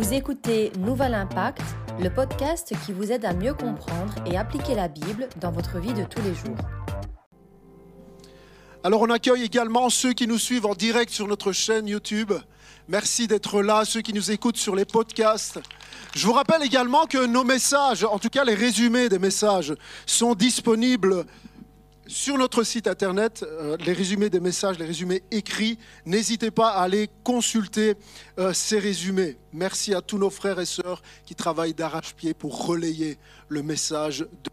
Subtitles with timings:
[0.00, 1.60] Vous écoutez Nouvel Impact,
[2.00, 5.92] le podcast qui vous aide à mieux comprendre et appliquer la Bible dans votre vie
[5.92, 6.56] de tous les jours.
[8.82, 12.32] Alors on accueille également ceux qui nous suivent en direct sur notre chaîne YouTube.
[12.88, 15.60] Merci d'être là, ceux qui nous écoutent sur les podcasts.
[16.14, 19.74] Je vous rappelle également que nos messages, en tout cas les résumés des messages,
[20.06, 21.26] sont disponibles
[22.10, 25.78] sur notre site internet, euh, les résumés des messages, les résumés écrits.
[26.04, 27.94] N'hésitez pas à aller consulter
[28.38, 29.36] euh, ces résumés.
[29.52, 33.16] Merci à tous nos frères et sœurs qui travaillent d'arrache-pied pour relayer
[33.48, 34.50] le message de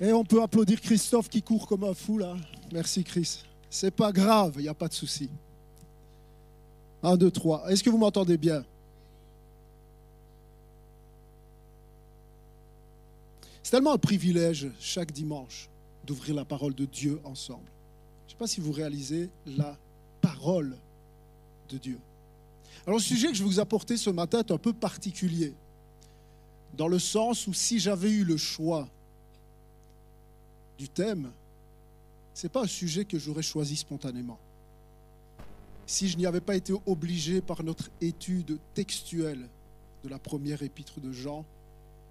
[0.00, 2.36] Et on peut applaudir Christophe qui court comme un fou là.
[2.72, 3.42] Merci Chris.
[3.68, 5.28] C'est pas grave, il n'y a pas de souci.
[7.02, 7.70] Un, deux, trois.
[7.70, 8.64] Est-ce que vous m'entendez bien?
[13.62, 15.68] C'est tellement un privilège chaque dimanche
[16.06, 17.68] d'ouvrir la parole de Dieu ensemble.
[18.26, 19.76] Je ne sais pas si vous réalisez la
[20.20, 20.76] parole
[21.68, 21.98] de Dieu.
[22.86, 25.52] Alors le sujet que je vais vous apporter ce matin est un peu particulier,
[26.74, 28.88] dans le sens où si j'avais eu le choix
[30.78, 31.30] du thème,
[32.34, 34.38] ce n'est pas un sujet que j'aurais choisi spontanément.
[35.86, 39.48] Si je n'y avais pas été obligé par notre étude textuelle
[40.04, 41.44] de la première épître de Jean,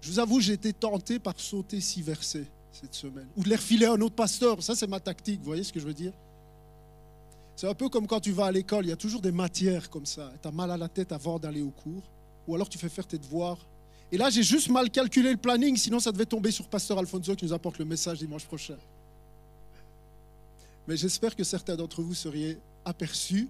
[0.00, 3.56] je vous avoue, j'ai été tenté par sauter six versets cette semaine, ou de les
[3.56, 4.62] refiler à un autre pasteur.
[4.62, 6.12] Ça, c'est ma tactique, vous voyez ce que je veux dire?
[7.56, 9.90] C'est un peu comme quand tu vas à l'école, il y a toujours des matières
[9.90, 10.32] comme ça.
[10.40, 12.02] Tu as mal à la tête avant d'aller au cours,
[12.46, 13.58] ou alors tu fais faire tes devoirs
[14.10, 17.34] et là, j'ai juste mal calculé le planning, sinon ça devait tomber sur Pasteur Alfonso
[17.36, 18.76] qui nous apporte le message dimanche prochain.
[20.86, 23.48] Mais j'espère que certains d'entre vous seriez aperçus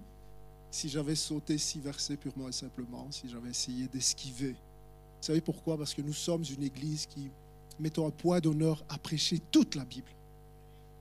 [0.71, 4.51] si j'avais sauté six versets purement et simplement, si j'avais essayé d'esquiver.
[4.51, 5.77] Vous savez pourquoi?
[5.77, 7.29] Parce que nous sommes une église qui
[7.79, 10.11] mettons un point d'honneur à prêcher toute la Bible.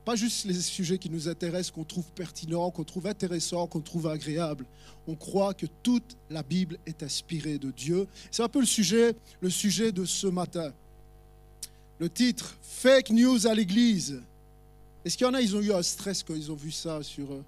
[0.09, 4.07] Pas juste les sujets qui nous intéressent, qu'on trouve pertinents, qu'on trouve intéressants, qu'on trouve
[4.07, 4.65] agréables.
[5.07, 8.07] On croit que toute la Bible est inspirée de Dieu.
[8.31, 10.73] C'est un peu le sujet, le sujet de ce matin.
[11.99, 14.23] Le titre Fake news à l'église.
[15.05, 17.03] Est-ce qu'il y en a, ils ont eu un stress quand ils ont vu ça
[17.03, 17.45] sur eux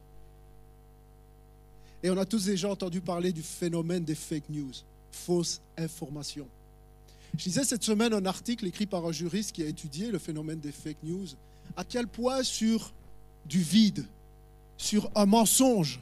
[2.02, 4.72] Et on a tous déjà entendu parler du phénomène des fake news,
[5.10, 6.46] fausses informations.
[7.38, 10.60] Je lisais cette semaine un article écrit par un juriste qui a étudié le phénomène
[10.60, 11.28] des fake news
[11.76, 12.92] à quel point sur
[13.46, 14.06] du vide,
[14.76, 16.00] sur un mensonge,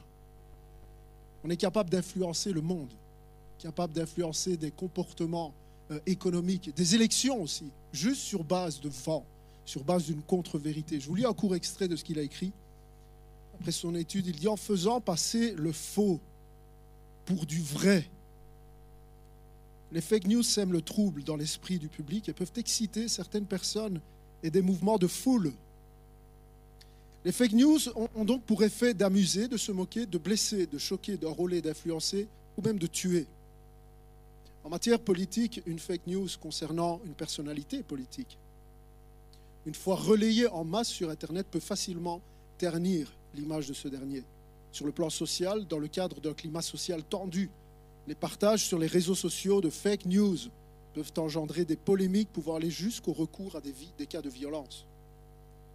[1.43, 2.91] on est capable d'influencer le monde,
[3.57, 5.53] capable d'influencer des comportements
[5.91, 9.25] euh, économiques, des élections aussi, juste sur base de vent,
[9.65, 10.99] sur base d'une contre-vérité.
[10.99, 12.51] Je vous lis un court extrait de ce qu'il a écrit.
[13.55, 16.19] Après son étude, il dit en faisant passer le faux
[17.25, 18.09] pour du vrai.
[19.91, 23.99] Les fake news sèment le trouble dans l'esprit du public et peuvent exciter certaines personnes
[24.43, 25.51] et des mouvements de foule.
[27.25, 31.17] Les fake news ont, donc pour effet d'amuser, de se moquer, de blesser, de choquer,
[31.17, 32.27] d'enrôler, d'influencer
[32.57, 33.27] ou même de tuer.
[34.63, 38.37] En matière politique, une fake news concernant une personnalité politique,
[39.65, 42.21] une fois relayée en masse sur Internet, peut facilement
[42.57, 44.23] ternir l'image de ce dernier.
[44.71, 47.49] Sur le plan social, dans le cadre d'un climat social tendu,
[48.07, 50.37] les partages sur les réseaux sociaux de fake news
[50.99, 54.85] peuvent engendrer des polémiques pouvant aller jusqu'au recours à des, des cas de violence.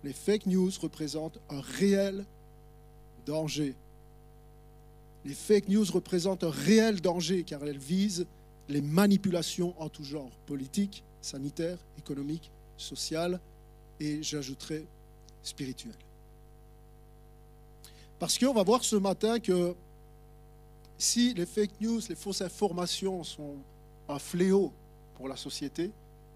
[0.02, 2.26] Les fake news représentent un réel
[3.24, 3.74] danger.
[5.24, 8.26] Les fake news représentent un réel danger car elles visent
[8.68, 13.40] les manipulations en tout genre, politiques, sanitaires, économiques, sociales
[14.00, 14.84] et j'ajouterai
[15.42, 15.94] spirituelles.
[18.18, 19.74] Parce qu'on va voir ce matin que
[20.98, 23.56] si les fake news, les fausses informations sont
[24.06, 24.70] un fléau
[25.14, 25.90] pour la société,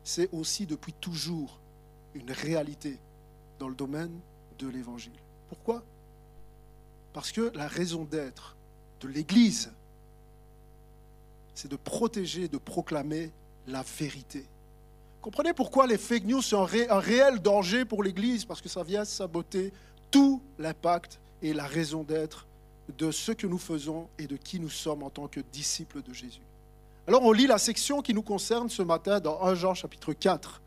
[0.04, 1.58] c'est aussi depuis toujours
[2.14, 2.98] une réalité
[3.58, 4.18] dans le domaine
[4.58, 5.12] de l'Évangile.
[5.48, 5.82] Pourquoi?
[7.12, 8.56] Parce que la raison d'être
[9.00, 9.72] de l'Église,
[11.54, 13.32] c'est de protéger, de proclamer
[13.66, 14.44] la vérité.
[15.20, 19.04] Comprenez pourquoi les fake news sont un, réel danger pour l'Église Parce que ça vient
[19.04, 19.72] saboter
[20.10, 22.46] tout l'impact et la raison d'être
[22.96, 26.12] de ce que nous faisons et de qui nous sommes en tant que disciples de
[26.12, 26.40] Jésus.
[27.08, 30.60] Alors on lit la section qui nous concerne ce matin dans 1 Jean chapitre 4,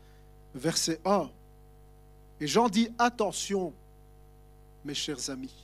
[0.56, 1.30] verset 1.
[2.40, 3.72] Et Jean dit, attention,
[4.84, 5.54] mes chers amis,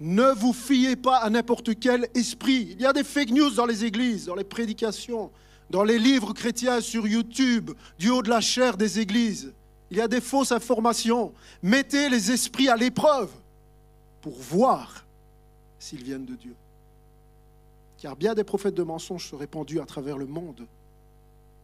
[0.00, 2.70] ne vous fiez pas à n'importe quel esprit.
[2.72, 5.30] Il y a des fake news dans les églises, dans les prédications,
[5.70, 9.52] dans les livres chrétiens sur YouTube, du haut de la chair des églises.
[9.92, 11.32] Il y a des fausses informations.
[11.62, 13.30] Mettez les esprits à l'épreuve
[14.22, 15.04] pour voir
[15.78, 16.56] s'ils viennent de Dieu.
[18.04, 20.66] Car bien des prophètes de mensonges sont répandus à travers le monde.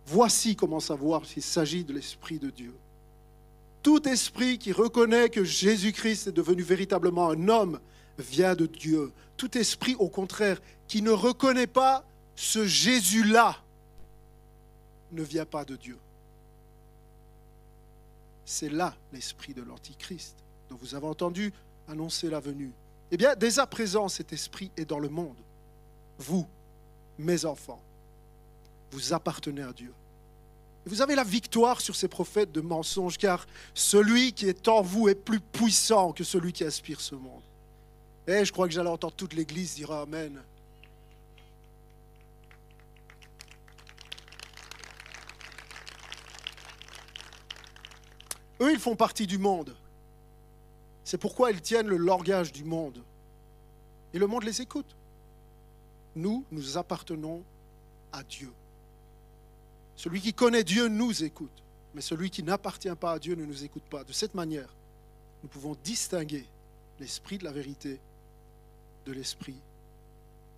[0.06, 2.74] Voici comment savoir s'il s'agit de l'Esprit de Dieu.
[3.82, 7.78] Tout esprit qui reconnaît que Jésus-Christ est devenu véritablement un homme
[8.16, 9.12] vient de Dieu.
[9.36, 12.06] Tout esprit, au contraire, qui ne reconnaît pas
[12.36, 13.58] ce Jésus-là,
[15.12, 15.98] ne vient pas de Dieu.
[18.46, 20.36] C'est là l'esprit de l'Antichrist,
[20.70, 21.52] dont vous avez entendu
[21.86, 22.72] annoncer la venue.
[23.10, 25.36] Eh bien, dès à présent, cet esprit est dans le monde.
[26.20, 26.46] Vous,
[27.18, 27.80] mes enfants,
[28.90, 29.92] vous appartenez à Dieu.
[30.84, 35.08] Vous avez la victoire sur ces prophètes de mensonges, car celui qui est en vous
[35.08, 37.42] est plus puissant que celui qui aspire ce monde.
[38.26, 40.42] Et eh, je crois que j'allais entendre toute l'Église dire Amen.
[48.60, 49.74] Eux, ils font partie du monde.
[51.02, 53.02] C'est pourquoi ils tiennent le langage du monde.
[54.12, 54.96] Et le monde les écoute.
[56.16, 57.42] Nous, nous appartenons
[58.12, 58.52] à Dieu.
[59.96, 61.62] Celui qui connaît Dieu nous écoute,
[61.94, 64.04] mais celui qui n'appartient pas à Dieu ne nous écoute pas.
[64.04, 64.74] De cette manière,
[65.42, 66.46] nous pouvons distinguer
[66.98, 68.00] l'esprit de la vérité
[69.06, 69.56] de l'esprit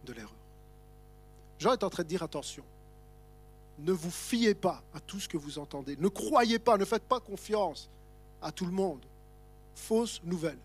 [0.05, 0.35] de l'erreur.
[1.59, 2.65] Jean est en train de dire attention,
[3.79, 7.05] ne vous fiez pas à tout ce que vous entendez, ne croyez pas, ne faites
[7.05, 7.89] pas confiance
[8.41, 9.05] à tout le monde.
[9.75, 10.59] Fausse nouvelle,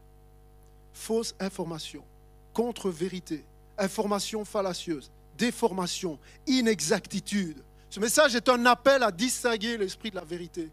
[0.93, 2.03] fausse information,
[2.53, 3.45] contre-vérité,
[3.77, 10.69] information fallacieuse, déformation, inexactitude, ce message est un appel à distinguer l'esprit de la vérité,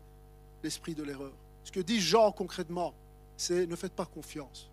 [0.63, 1.33] l'esprit de l'erreur.
[1.63, 2.93] Ce que dit Jean concrètement,
[3.37, 4.69] c'est ne faites pas confiance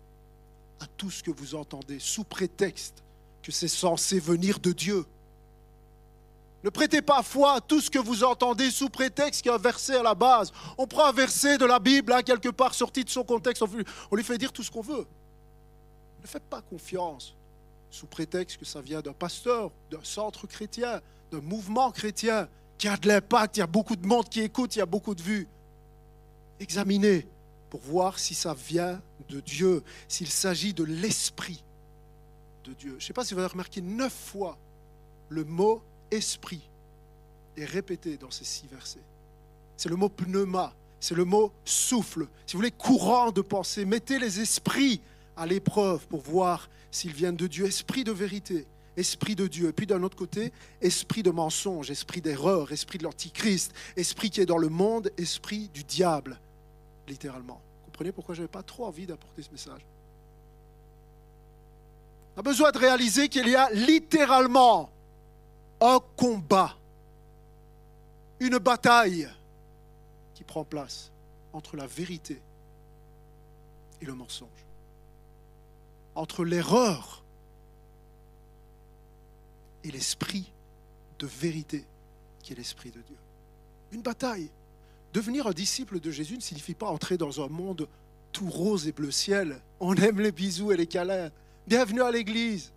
[0.80, 3.02] à tout ce que vous entendez sous prétexte
[3.42, 5.04] que c'est censé venir de Dieu.
[6.64, 9.56] Ne prêtez pas foi à tout ce que vous entendez sous prétexte qu'il y a
[9.56, 10.52] un verset à la base.
[10.78, 13.62] On prend un verset de la Bible, hein, quelque part sorti de son contexte,
[14.10, 15.06] on lui fait dire tout ce qu'on veut.
[16.20, 17.34] Ne faites pas confiance
[17.92, 21.00] sous prétexte que ça vient d'un pasteur, d'un centre chrétien,
[21.30, 22.48] d'un mouvement chrétien
[22.78, 24.86] qui a de l'impact, il y a beaucoup de monde qui écoute, il y a
[24.86, 25.46] beaucoup de vues.
[26.58, 27.28] Examinez
[27.70, 31.62] pour voir si ça vient de Dieu, s'il s'agit de l'esprit
[32.64, 32.90] de Dieu.
[32.92, 34.56] Je ne sais pas si vous avez remarqué, neuf fois
[35.28, 36.62] le mot esprit
[37.56, 39.04] est répété dans ces six versets.
[39.76, 42.26] C'est le mot pneuma, c'est le mot souffle.
[42.46, 45.00] Si vous voulez, courant de pensée, mettez les esprits
[45.36, 48.66] à l'épreuve pour voir s'ils viennent de Dieu, esprit de vérité,
[48.96, 49.68] esprit de Dieu.
[49.68, 54.40] Et puis d'un autre côté, esprit de mensonge, esprit d'erreur, esprit de l'antichrist, esprit qui
[54.40, 56.38] est dans le monde, esprit du diable,
[57.08, 57.60] littéralement.
[57.80, 59.80] Vous comprenez pourquoi je n'avais pas trop envie d'apporter ce message?
[62.36, 64.90] On a besoin de réaliser qu'il y a littéralement
[65.80, 66.76] un combat,
[68.38, 69.28] une bataille
[70.34, 71.10] qui prend place
[71.52, 72.40] entre la vérité
[74.00, 74.48] et le mensonge,
[76.14, 77.22] entre l'erreur
[79.84, 80.52] et l'esprit
[81.18, 81.84] de vérité
[82.42, 83.16] qui est l'esprit de Dieu.
[83.92, 84.50] Une bataille.
[85.12, 87.88] Devenir un disciple de Jésus ne signifie pas entrer dans un monde
[88.32, 89.60] tout rose et bleu ciel.
[89.78, 91.30] On aime les bisous et les câlins.
[91.66, 92.72] Bienvenue à l'église.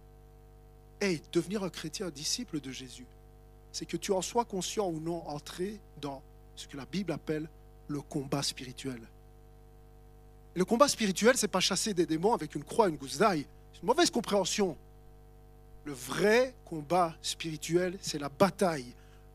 [1.00, 3.06] Hey, devenir un chrétien, un disciple de Jésus,
[3.72, 6.22] c'est que tu en sois conscient ou non entrer dans
[6.56, 7.50] ce que la Bible appelle
[7.88, 9.02] le combat spirituel.
[10.56, 13.46] Le combat spirituel, c'est pas chasser des démons avec une croix et une gousse d'ail.
[13.74, 14.78] C'est une mauvaise compréhension.
[15.84, 18.94] Le vrai combat spirituel, c'est la bataille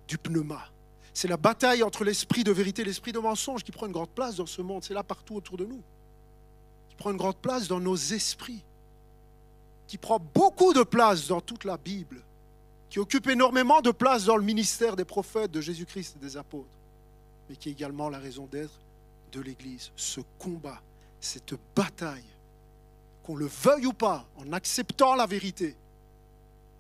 [0.09, 0.67] du pneuma.
[1.13, 4.09] C'est la bataille entre l'esprit de vérité et l'esprit de mensonge qui prend une grande
[4.09, 4.83] place dans ce monde.
[4.83, 5.83] C'est là partout autour de nous.
[6.89, 8.63] Qui prend une grande place dans nos esprits.
[9.87, 12.23] Qui prend beaucoup de place dans toute la Bible.
[12.89, 16.79] Qui occupe énormément de place dans le ministère des prophètes, de Jésus-Christ et des apôtres.
[17.49, 18.81] Mais qui est également la raison d'être
[19.33, 19.93] de l'Église.
[19.97, 20.81] Ce combat,
[21.21, 22.25] cette bataille,
[23.23, 25.77] qu'on le veuille ou pas, en acceptant la vérité,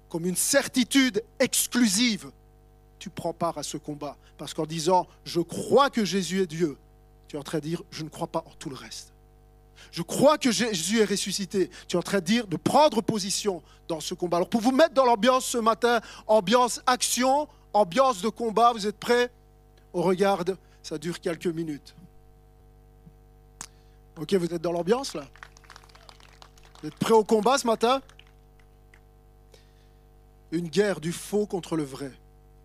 [0.09, 2.31] comme une certitude exclusive,
[2.99, 4.17] tu prends part à ce combat.
[4.37, 6.77] Parce qu'en disant je crois que Jésus est Dieu,
[7.29, 9.13] tu es en train de dire je ne crois pas en tout le reste.
[9.93, 11.71] Je crois que Jésus est ressuscité.
[11.89, 14.37] Tu es en train de dire de prendre position dans ce combat.
[14.37, 18.99] Alors pour vous mettre dans l'ambiance ce matin, ambiance action, ambiance de combat, vous êtes
[18.99, 19.31] prêts?
[19.93, 21.95] On regarde, ça dure quelques minutes.
[24.21, 25.27] Ok, vous êtes dans l'ambiance là
[26.81, 28.03] Vous êtes prêts au combat ce matin?
[30.53, 32.13] Une guerre du faux contre le vrai.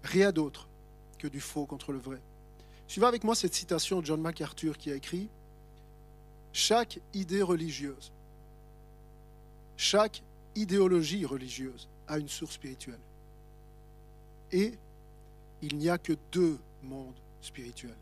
[0.04, 0.68] Rien d'autre
[1.18, 2.20] que du faux contre le vrai.
[2.88, 5.30] Suivez avec moi cette citation de John MacArthur qui a écrit
[6.52, 8.12] Chaque idée religieuse,
[9.78, 10.24] chaque
[10.56, 13.00] idéologie religieuse a une source spirituelle.
[14.52, 14.74] Et
[15.62, 17.98] il n'y a que deux mondes spirituels.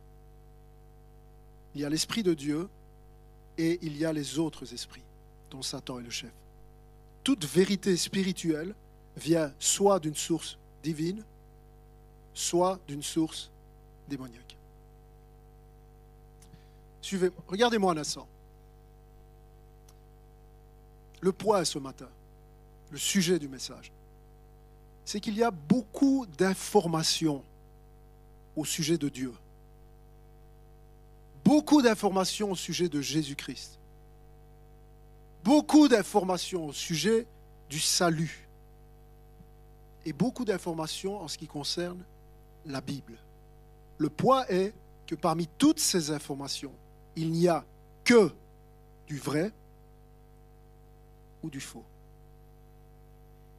[1.75, 2.67] Il y a l'esprit de Dieu
[3.57, 5.03] et il y a les autres esprits,
[5.51, 6.31] dont Satan est le chef.
[7.24, 8.74] Toute vérité spirituelle
[9.15, 11.24] vient soit d'une source divine,
[12.33, 13.50] soit d'une source
[14.10, 14.57] démoniaque.
[17.01, 18.27] Suivez, regardez-moi un instant.
[21.22, 22.10] Le point ce matin,
[22.91, 23.91] le sujet du message,
[25.05, 27.43] c'est qu'il y a beaucoup d'informations
[28.55, 29.33] au sujet de Dieu.
[31.43, 33.79] Beaucoup d'informations au sujet de Jésus-Christ.
[35.43, 37.27] Beaucoup d'informations au sujet
[37.69, 38.47] du salut.
[40.05, 42.03] Et beaucoup d'informations en ce qui concerne
[42.65, 43.17] la Bible.
[43.97, 44.73] Le point est
[45.05, 46.73] que parmi toutes ces informations,
[47.15, 47.65] il n'y a
[48.03, 48.31] que
[49.07, 49.51] du vrai
[51.41, 51.83] ou du faux.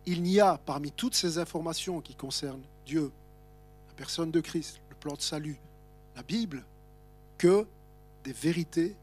[0.06, 3.10] Il n'y a parmi toutes ces informations qui concernent Dieu,
[3.88, 5.58] la personne de Christ, le plan de salut,
[6.16, 6.64] la Bible,
[7.38, 7.66] que
[8.24, 8.96] des vérités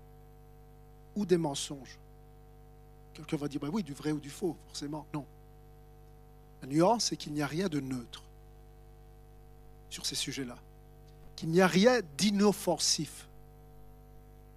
[1.15, 1.97] ou des mensonges.
[3.13, 5.05] Quelqu'un va dire, bah oui, du vrai ou du faux, forcément.
[5.13, 5.25] Non.
[6.61, 8.23] La nuance, c'est qu'il n'y a rien de neutre
[9.89, 10.57] sur ces sujets-là.
[11.35, 13.27] Qu'il n'y a rien d'inoffensif.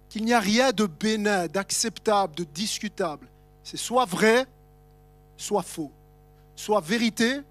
[0.09, 3.27] Qu'il n'y a rien de bénin, d'acceptable, de discutable.
[3.63, 4.45] C'est soit vrai,
[5.35, 5.91] soit faux.
[6.55, 7.41] Soit vérité,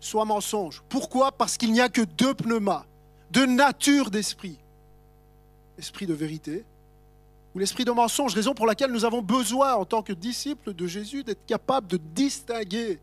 [0.00, 0.82] soit mensonge.
[0.88, 1.32] Pourquoi?
[1.32, 2.86] Parce qu'il n'y a que deux pneumas,
[3.30, 4.58] deux natures d'esprit.
[5.82, 6.64] L'esprit de vérité
[7.56, 10.86] ou l'esprit de mensonge, raison pour laquelle nous avons besoin, en tant que disciples de
[10.86, 13.00] Jésus, d'être capables de distinguer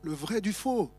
[0.00, 0.90] le vrai du faux.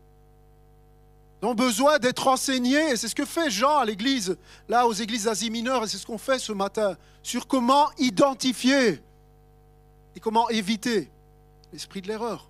[1.42, 4.38] Nous avons besoin d'être enseignés, et c'est ce que fait Jean à l'église,
[4.68, 9.02] là aux églises d'Asie mineure, et c'est ce qu'on fait ce matin, sur comment identifier
[10.14, 11.10] et comment éviter
[11.72, 12.48] l'esprit de l'erreur.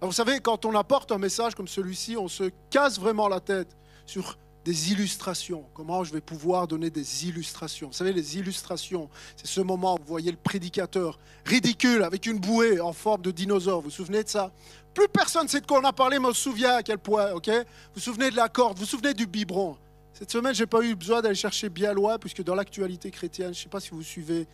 [0.00, 3.76] vous savez, quand on apporte un message comme celui-ci, on se casse vraiment la tête
[4.06, 5.64] sur des illustrations.
[5.74, 9.98] Comment je vais pouvoir donner des illustrations Vous savez, les illustrations, c'est ce moment où
[9.98, 13.80] vous voyez le prédicateur ridicule avec une bouée en forme de dinosaure.
[13.80, 14.52] Vous vous souvenez de ça?
[14.94, 17.32] Plus personne sait de quoi on a parlé, mais on se souvient à quel point,
[17.32, 17.48] ok?
[17.48, 17.64] Vous
[17.94, 19.76] vous souvenez de la corde, vous vous souvenez du biberon.
[20.12, 23.54] Cette semaine, je n'ai pas eu besoin d'aller chercher bien loin, puisque dans l'actualité chrétienne,
[23.54, 24.46] je ne sais pas si vous suivez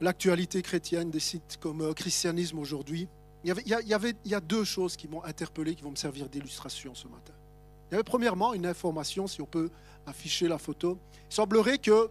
[0.00, 3.08] l'actualité chrétienne des sites comme euh, Christianisme aujourd'hui,
[3.44, 5.82] il y, avait, il, y avait, il y a deux choses qui m'ont interpellé, qui
[5.82, 7.32] vont me servir d'illustration ce matin.
[7.92, 9.68] Il y avait premièrement une information, si on peut
[10.06, 10.96] afficher la photo.
[11.30, 12.08] Il semblerait que,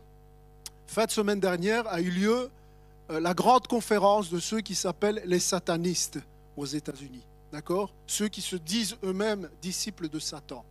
[0.85, 2.51] fin de semaine dernière, a eu lieu
[3.09, 6.19] euh, la grande conférence de ceux qui s'appellent les satanistes
[6.55, 7.23] aux États-Unis.
[7.51, 7.91] D'accord?
[8.05, 10.63] Ceux qui se disent eux-mêmes disciples de Satan.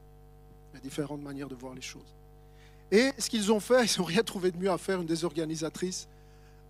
[0.73, 2.15] Il y a différentes manières de voir les choses.
[2.93, 5.25] Et ce qu'ils ont fait, ils n'ont rien trouvé de mieux à faire, une des
[5.25, 6.07] organisatrices.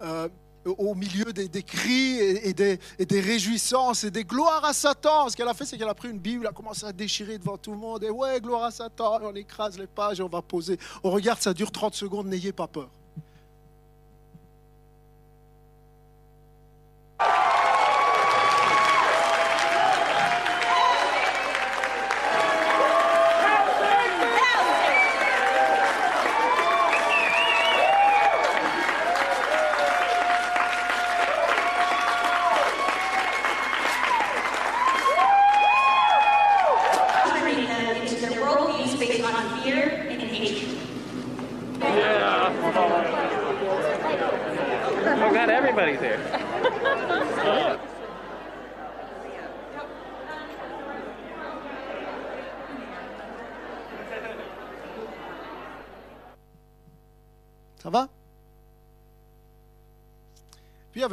[0.00, 0.30] Euh,
[0.66, 5.28] au milieu des, cris et, des, réjouissances et des gloires à Satan.
[5.28, 7.38] Ce qu'elle a fait, c'est qu'elle a pris une Bible, elle a commencé à déchirer
[7.38, 8.04] devant tout le monde.
[8.04, 10.78] Et ouais, gloire à Satan, on écrase les pages et on va poser.
[11.02, 12.90] On regarde, ça dure 30 secondes, n'ayez pas peur.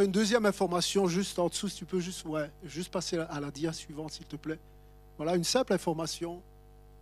[0.05, 3.51] Une deuxième information juste en dessous, si tu peux juste, ouais, juste passer à la
[3.51, 4.59] dia suivante, s'il te plaît.
[5.17, 6.41] Voilà, une simple information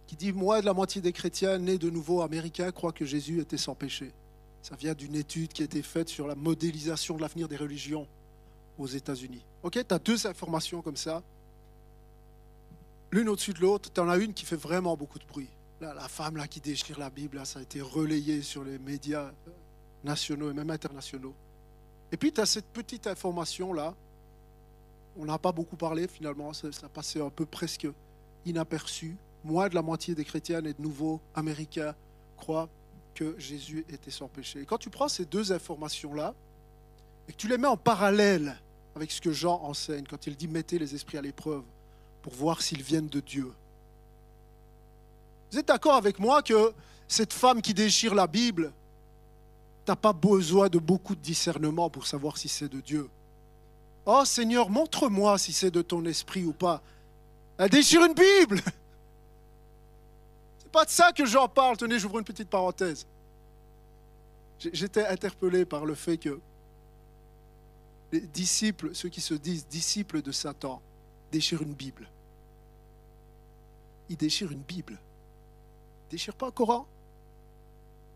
[0.08, 3.40] qui dit Moi, de la moitié des chrétiens nés de nouveau américains croient que Jésus
[3.40, 4.12] était sans péché.
[4.62, 8.08] Ça vient d'une étude qui a été faite sur la modélisation de l'avenir des religions
[8.78, 9.46] aux États-Unis.
[9.64, 11.22] Ok, tu as deux informations comme ça,
[13.12, 13.92] l'une au-dessus de l'autre.
[13.94, 15.50] Tu en as une qui fait vraiment beaucoup de bruit.
[15.82, 19.32] la femme là, qui déchire la Bible, là, ça a été relayé sur les médias
[20.04, 21.36] nationaux et même internationaux.
[22.16, 23.94] Et puis tu as cette petite information-là.
[25.18, 27.90] On n'a pas beaucoup parlé finalement, ça, ça passé un peu presque
[28.46, 29.18] inaperçu.
[29.44, 31.94] Moins de la moitié des chrétiens et de nouveaux américains
[32.38, 32.70] croient
[33.16, 34.62] que Jésus était sans péché.
[34.62, 36.34] Et quand tu prends ces deux informations-là
[37.28, 38.62] et que tu les mets en parallèle
[38.96, 41.64] avec ce que Jean enseigne quand il dit mettez les esprits à l'épreuve
[42.22, 43.52] pour voir s'ils viennent de Dieu.
[45.52, 46.72] Vous êtes d'accord avec moi que
[47.10, 48.72] cette femme qui déchire la Bible,
[49.86, 53.08] tu n'as pas besoin de beaucoup de discernement pour savoir si c'est de Dieu.
[54.06, 56.82] Oh Seigneur, montre-moi si c'est de ton esprit ou pas.
[57.58, 58.62] Elle déchire une Bible.
[60.58, 61.78] C'est pas de ça que j'en parle.
[61.78, 63.06] Tenez, j'ouvre une petite parenthèse.
[64.60, 66.40] J'étais interpellé par le fait que
[68.12, 70.82] les disciples, ceux qui se disent disciples de Satan,
[71.32, 72.10] déchire une Bible.
[74.10, 75.00] Il déchire une Bible.
[76.08, 76.88] Il déchire pas un Coran.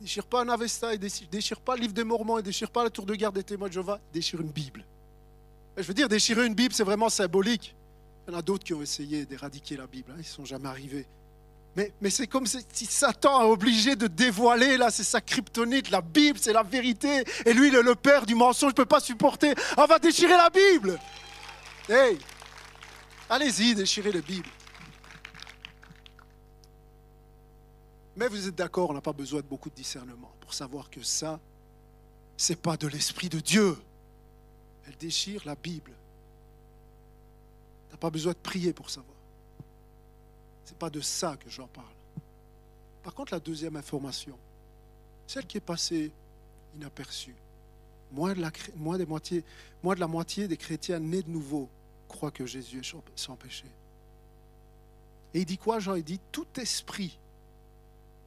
[0.01, 0.95] Déchire pas un Avesta.
[0.97, 2.39] Déchire, pas le livre des Mormons.
[2.39, 3.99] Il déchire pas la tour de garde des témoins de Jéhovah.
[4.13, 4.85] Déchire une Bible.
[5.77, 7.75] Je veux dire, déchirer une Bible, c'est vraiment symbolique.
[8.27, 10.11] Il y en a d'autres qui ont essayé d'éradiquer la Bible.
[10.11, 10.17] Hein.
[10.17, 11.07] Ils ne sont jamais arrivés.
[12.01, 15.89] Mais, c'est comme si Satan est obligé de dévoiler, là, c'est sa kryptonite.
[15.91, 17.23] La Bible, c'est la vérité.
[17.45, 19.53] Et lui, il est le père du mensonge, ne peut pas supporter.
[19.77, 20.99] On va déchirer la Bible.
[21.87, 22.17] Hey,
[23.29, 24.49] allez-y, déchirez la Bible.
[28.19, 31.01] Mais vous êtes d'accord, on n'a pas besoin de beaucoup de discernement pour savoir que
[31.01, 31.39] ça,
[32.35, 33.77] c'est pas de l'Esprit de Dieu.
[34.85, 35.93] Elle déchire la Bible.
[37.88, 39.15] Tu n'as pas besoin de prier pour savoir.
[40.65, 41.85] Ce n'est pas de ça que j'en parle.
[43.03, 44.38] Par contre, la deuxième information,
[45.25, 46.11] celle qui est passée
[46.75, 47.35] inaperçue,
[48.11, 51.69] moins de la, moins de la moitié des chrétiens nés de nouveau
[52.09, 53.65] croient que Jésus est sans péché.
[55.33, 55.95] Et il dit quoi, Jean?
[55.95, 57.17] Il dit tout esprit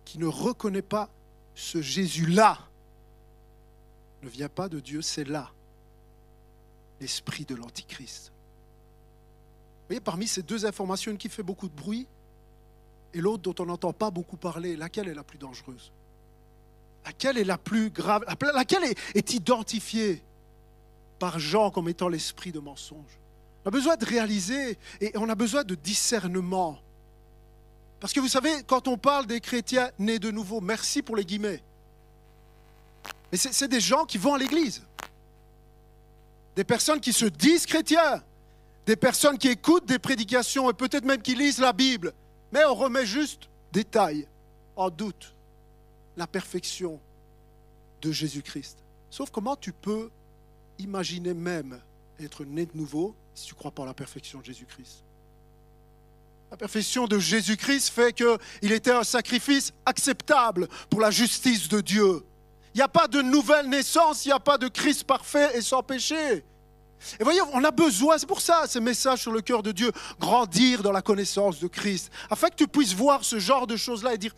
[0.05, 1.09] qui ne reconnaît pas
[1.55, 2.59] ce Jésus-là
[4.23, 5.51] ne vient pas de Dieu, c'est là
[7.01, 8.29] l'esprit de l'Antichrist.
[8.29, 12.07] Vous voyez, parmi ces deux informations, une qui fait beaucoup de bruit
[13.13, 15.93] et l'autre dont on n'entend pas beaucoup parler, laquelle est la plus dangereuse?
[17.05, 18.25] Laquelle est la plus grave?
[18.55, 20.23] Laquelle est, est identifiée
[21.19, 23.19] par Jean comme étant l'esprit de mensonge?
[23.65, 26.81] On a besoin de réaliser et on a besoin de discernement.
[28.03, 31.25] Parce que vous savez, quand on parle des chrétiens nés de nouveau, merci pour les
[31.25, 31.63] guillemets,
[33.31, 34.83] mais c'est des gens qui vont à l'église.
[36.57, 38.21] Des personnes qui se disent chrétiens.
[38.87, 42.13] Des personnes qui écoutent des prédications et peut-être même qui lisent la Bible.
[42.51, 44.27] Mais on remet juste détail
[44.75, 45.33] en doute
[46.17, 46.99] la perfection
[48.03, 48.79] de Jésus-Christ.
[49.11, 50.11] Sauf comment tu peux
[50.81, 51.81] imaginer même
[52.19, 55.05] être né de nouveau si tu ne crois pas en la perfection de Jésus-Christ.
[56.53, 62.27] La perfection de Jésus-Christ fait qu'il était un sacrifice acceptable pour la justice de Dieu.
[62.75, 65.63] Il n'y a pas de nouvelle naissance, il n'y a pas de Christ parfait et
[65.63, 66.45] sans péché.
[67.19, 69.91] Et voyez, on a besoin, c'est pour ça ce message sur le cœur de Dieu,
[70.21, 74.13] grandir dans la connaissance de Christ, afin que tu puisses voir ce genre de choses-là
[74.13, 74.35] et dire,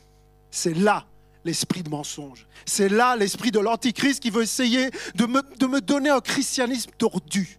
[0.53, 1.07] c'est là
[1.45, 5.81] l'esprit de mensonge, c'est là l'esprit de l'antichrist qui veut essayer de me, de me
[5.81, 7.59] donner un christianisme tordu,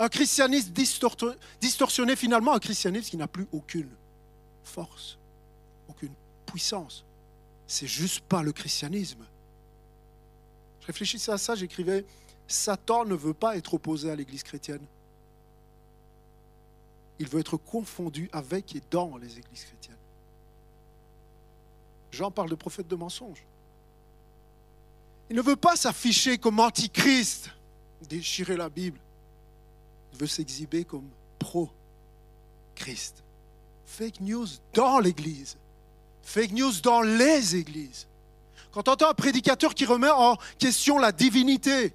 [0.00, 3.90] un christianisme distorsionné, finalement un christianisme qui n'a plus aucune
[4.64, 5.18] force,
[5.88, 6.14] aucune
[6.46, 7.04] puissance.
[7.66, 9.26] C'est juste pas le christianisme.
[10.80, 12.06] Je réfléchissais à ça, j'écrivais,
[12.48, 14.84] Satan ne veut pas être opposé à l'Église chrétienne.
[17.18, 19.96] Il veut être confondu avec et dans les églises chrétiennes.
[22.10, 23.44] Jean parle de prophète de mensonge.
[25.28, 27.50] Il ne veut pas s'afficher comme antichrist,
[28.08, 28.98] déchirer la Bible.
[30.14, 33.22] Veut s'exhiber comme pro-Christ.
[33.86, 35.56] Fake news dans l'Église.
[36.22, 38.06] Fake news dans les églises.
[38.72, 41.92] Quand on entend un prédicateur qui remet en question la divinité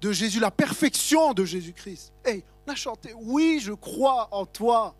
[0.00, 4.94] de Jésus, la perfection de Jésus-Christ, hey, on a chanté, oui, je crois en toi.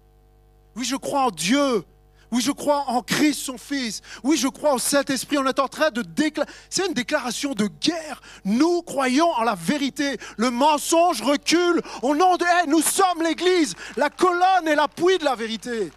[0.76, 1.85] Oui, je crois en Dieu.
[2.32, 4.00] Oui, je crois en Christ, son Fils.
[4.22, 5.38] Oui, je crois au Saint-Esprit.
[5.38, 6.48] On est en train de déclarer.
[6.68, 8.20] C'est une déclaration de guerre.
[8.44, 10.18] Nous croyons en la vérité.
[10.36, 12.44] Le mensonge recule au nom de.
[12.68, 15.92] Nous sommes l'Église, la colonne et l'appui de la vérité.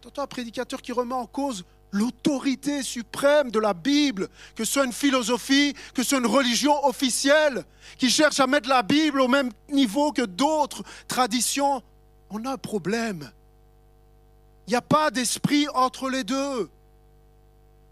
[0.00, 4.84] T'entends un prédicateur qui remet en cause l'autorité suprême de la Bible, que ce soit
[4.84, 7.64] une philosophie, que ce soit une religion officielle,
[7.98, 11.82] qui cherche à mettre la Bible au même niveau que d'autres traditions,
[12.30, 13.30] on a un problème.
[14.72, 16.70] N'y a pas d'esprit entre les deux.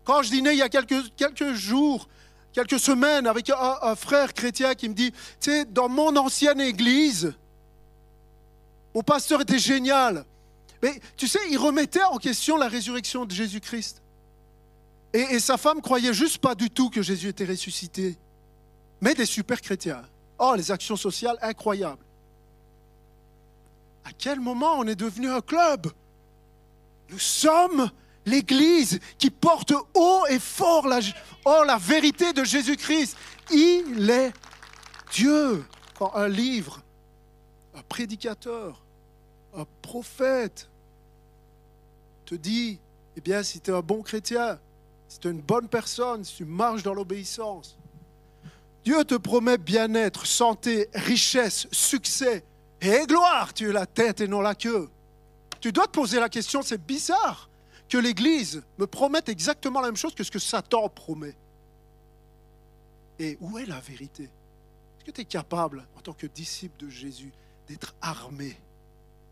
[0.04, 2.08] Quand je dînais il y a quelques, jours,
[2.54, 5.18] quelques semaines, avec un, frère chrétien qui me dit, tu
[5.50, 7.34] sais, dans mon ancienne église,
[8.94, 10.24] mon pasteur était génial.
[10.82, 14.00] Mais tu sais, il remettait en question la résurrection de Jésus-Christ.
[15.12, 18.16] Et, sa femme croyait juste pas du tout que Jésus était ressuscité.
[19.02, 20.00] Mais des super chrétiens.
[20.38, 22.06] Oh, les actions sociales incroyables.
[24.06, 25.92] À quel moment on est devenu un club?
[27.10, 27.90] Nous sommes
[28.24, 31.00] l'Église qui porte haut et fort la,
[31.44, 33.16] oh, la vérité de Jésus-Christ.
[33.50, 34.32] Il est
[35.12, 35.64] Dieu.
[35.98, 36.80] Quand un livre,
[37.74, 38.82] un prédicateur,
[39.54, 40.70] un prophète
[42.24, 42.78] te dit,
[43.16, 44.58] eh bien, si tu es un bon chrétien,
[45.08, 47.76] si tu es une bonne personne, si tu marches dans l'obéissance,
[48.84, 52.44] Dieu te promet bien-être, santé, richesse, succès
[52.80, 53.52] et gloire.
[53.52, 54.88] Tu es la tête et non la queue.
[55.60, 57.50] Tu dois te poser la question, c'est bizarre
[57.88, 61.36] que l'Église me promette exactement la même chose que ce que Satan promet.
[63.18, 64.24] Et où est la vérité?
[64.24, 67.32] Est-ce que tu es capable, en tant que disciple de Jésus,
[67.68, 68.56] d'être armé?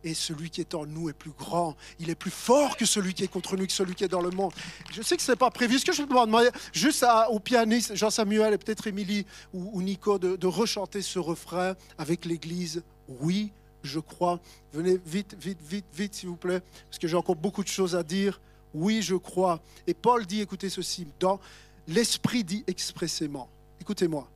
[0.05, 1.77] Et celui qui est en nous est plus grand.
[1.99, 4.21] Il est plus fort que celui qui est contre nous, que celui qui est dans
[4.21, 4.53] le monde.
[4.93, 5.79] Je sais que ce n'est pas prévu.
[5.79, 9.83] Ce que je peux demander juste à, au pianiste Jean-Samuel et peut-être Émilie ou, ou,
[9.83, 12.83] Nico de, de rechanter ce refrain avec l'Église.
[13.09, 13.51] Oui,
[13.88, 14.40] je crois.
[14.72, 17.96] Venez vite, vite, vite, vite, s'il vous plaît, parce que j'ai encore beaucoup de choses
[17.96, 18.40] à dire.
[18.74, 19.61] Oui, je crois.
[19.87, 21.40] Et Paul dit, écoutez ceci, dans
[21.88, 23.48] l'Esprit dit expressément,
[23.81, 24.29] écoutez-moi,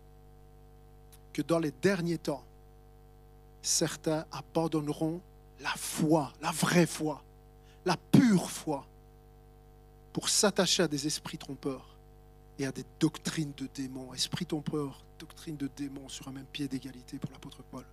[1.33, 2.45] que dans les derniers temps,
[3.63, 5.21] certains abandonneront
[5.61, 7.23] la foi, la vraie foi,
[7.85, 8.87] la pure foi,
[10.13, 11.97] pour s'attacher à des esprits trompeurs
[12.59, 14.13] et à des doctrines de démons.
[14.13, 17.85] Esprits trompeurs, doctrines de démons sur un même pied d'égalité pour l'apôtre Paul.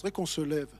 [0.00, 0.70] C'est vrai qu'on se lève.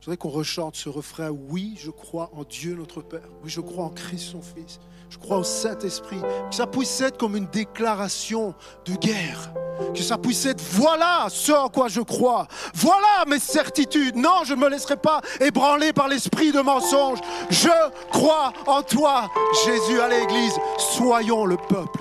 [0.00, 1.30] Je voudrais qu'on rechante ce refrain.
[1.30, 3.26] Oui, je crois en Dieu notre Père.
[3.42, 4.80] Oui, je crois en Christ son Fils.
[5.08, 6.20] Je crois au Saint-Esprit.
[6.50, 9.50] Que ça puisse être comme une déclaration de guerre.
[9.94, 12.48] Que ça puisse être voilà ce en quoi je crois.
[12.74, 14.16] Voilà mes certitudes.
[14.16, 17.20] Non, je ne me laisserai pas ébranler par l'esprit de mensonge.
[17.48, 17.70] Je
[18.10, 19.30] crois en toi,
[19.64, 20.52] Jésus, à l'Église.
[20.76, 22.00] Soyons le peuple.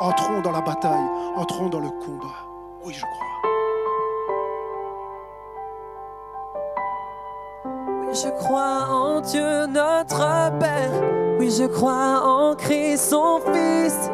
[0.00, 1.10] Entrons dans la bataille.
[1.36, 2.48] Entrons dans le combat.
[2.82, 3.55] Oui, je crois.
[8.22, 10.90] Je crois en Dieu notre Père.
[11.38, 14.10] Oui, je crois en Christ son Fils.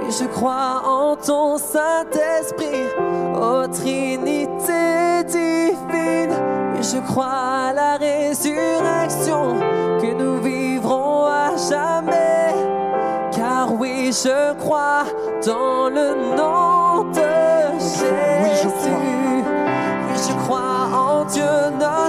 [0.00, 2.88] Oui, je crois en ton Saint-Esprit,
[3.34, 6.34] ô Trinité divine.
[6.74, 9.54] Oui, je crois à la résurrection,
[10.00, 12.54] que nous vivrons à jamais.
[13.30, 15.04] Car oui, je crois
[15.46, 18.62] dans le nom de Jésus.
[18.62, 19.15] Je crois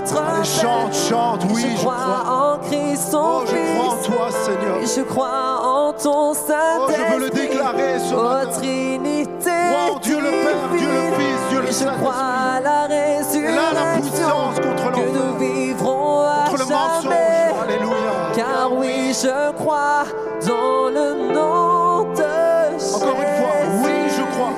[0.01, 2.53] notre Allez, chante, chante, oui, je, je crois, crois.
[2.53, 4.77] en Christ son Oh, je crois en toi, Seigneur.
[4.95, 7.03] Je crois en ton Oh, Saint-Esprit.
[7.09, 8.51] je veux le déclarer ce matin.
[8.51, 9.51] Trinité.
[9.71, 11.15] Crois en Dieu le Père, Dieu le.
[11.17, 12.01] Fils, Dieu le Je Saint-Esprit.
[12.01, 13.39] crois à la résurrection.
[13.41, 17.03] Et là, la puissance contre que nous vivrons à contre le mensonge.
[17.03, 17.51] jamais.
[17.63, 18.13] Alléluia.
[18.35, 20.03] Car oui, je crois
[20.45, 22.95] dans le nom de Jésus.
[22.95, 24.53] Encore une fois, oui, je crois.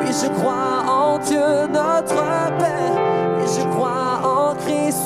[0.00, 2.14] Oui, je crois en Dieu notre
[2.58, 2.92] Père.
[3.38, 4.45] Oui, je crois en Christ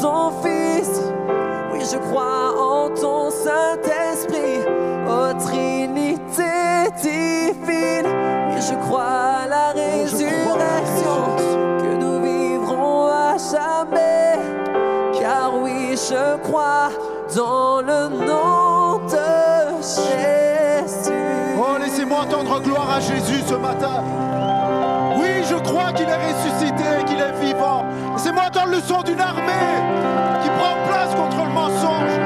[0.00, 1.02] son Fils.
[1.72, 4.60] Oui, je crois en ton Saint-Esprit.
[5.06, 8.06] Ô Trinité divine.
[8.50, 11.20] Oui, je crois à la résurrection.
[11.80, 14.38] Que nous vivrons à jamais.
[15.20, 16.90] Car oui, je crois
[17.36, 21.12] dans le nom de Jésus.
[21.58, 24.02] Oh, laissez-moi entendre gloire à Jésus ce matin.
[25.16, 27.49] Oui, je crois qu'il est ressuscité, qu'il est vivant.
[28.20, 32.18] Laissez-moi entendre le son d'une armée qui prend place contre le mensonge.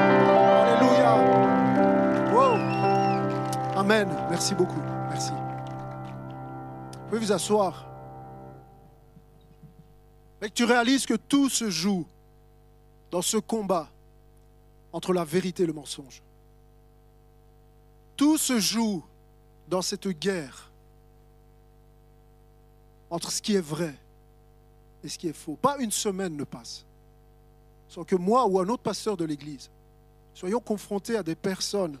[0.67, 1.15] Alléluia.
[2.33, 3.79] Wow.
[3.79, 4.09] Amen.
[4.29, 4.81] Merci beaucoup.
[5.07, 5.31] Merci.
[5.31, 7.87] Vous pouvez vous asseoir.
[10.41, 12.05] Et que tu réalises que tout se joue
[13.09, 13.87] dans ce combat
[14.91, 16.21] entre la vérité et le mensonge.
[18.17, 19.01] Tout se joue
[19.69, 20.73] dans cette guerre
[23.09, 23.95] entre ce qui est vrai
[25.05, 25.57] et ce qui est faux.
[25.61, 26.85] Pas une semaine ne passe
[27.87, 29.69] sans que moi ou un autre pasteur de l'Église
[30.33, 31.97] soyons confrontés à des personnes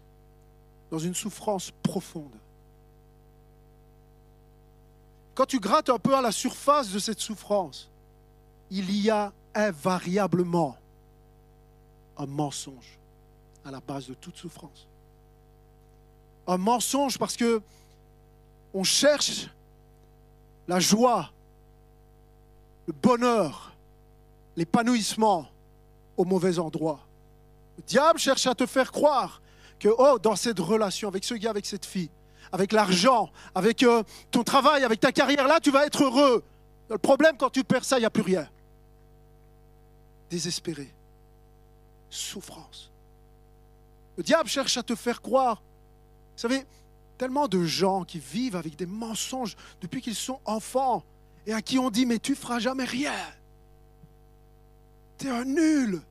[0.91, 2.35] dans une souffrance profonde.
[5.33, 7.89] Quand tu grattes un peu à la surface de cette souffrance,
[8.71, 10.77] il y a invariablement
[12.17, 12.97] un mensonge
[13.63, 14.87] à la base de toute souffrance.
[16.47, 17.61] Un mensonge parce que
[18.73, 19.49] on cherche
[20.67, 21.31] la joie,
[22.87, 23.75] le bonheur,
[24.55, 25.47] l'épanouissement
[26.17, 26.99] au mauvais endroit.
[27.77, 29.41] Le diable cherche à te faire croire
[29.79, 32.09] que oh, dans cette relation avec ce gars, avec cette fille,
[32.51, 36.43] avec l'argent, avec euh, ton travail, avec ta carrière, là, tu vas être heureux.
[36.89, 38.47] Le problème, quand tu perds ça, il n'y a plus rien.
[40.29, 40.93] Désespéré.
[42.09, 42.91] Souffrance.
[44.17, 45.61] Le diable cherche à te faire croire.
[46.35, 46.65] Vous savez,
[47.17, 51.03] tellement de gens qui vivent avec des mensonges depuis qu'ils sont enfants
[51.45, 53.13] et à qui on dit mais tu feras jamais rien.
[55.17, 56.01] Tu es un nul.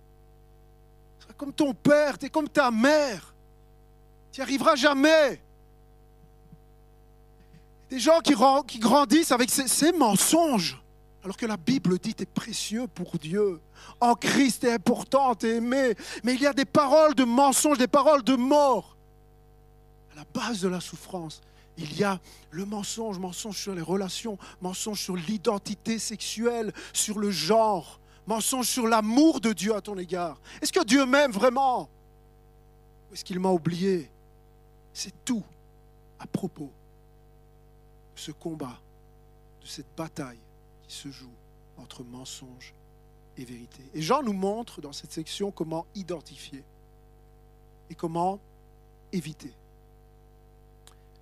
[1.20, 3.34] Tu comme ton père, tu es comme ta mère.
[4.32, 5.40] Tu n'y arriveras jamais.
[7.90, 10.80] Des gens qui, grandissent avec ces, ces mensonges.
[11.22, 13.60] Alors que la Bible dit, tu es précieux pour Dieu.
[14.00, 15.94] En Christ, tu es important, tu es aimé.
[16.22, 18.96] Mais il y a des paroles de mensonges, des paroles de mort.
[20.12, 21.40] À la base de la souffrance,
[21.76, 27.30] il y a le mensonge, mensonge sur les relations, mensonge sur l'identité sexuelle, sur le
[27.30, 30.40] genre, mensonge sur l'amour de Dieu à ton égard.
[30.62, 31.88] Est-ce que Dieu m'aime vraiment?
[33.10, 34.10] Ou est-ce qu'il m'a oublié?
[34.92, 35.44] C'est tout
[36.20, 36.70] à propos
[38.14, 38.78] de ce combat,
[39.60, 40.38] de cette bataille
[40.86, 41.32] qui se joue
[41.76, 42.72] entre mensonge
[43.36, 43.82] et vérité.
[43.94, 46.62] Et Jean nous montre dans cette section comment identifier
[47.90, 48.38] et comment
[49.12, 49.52] éviter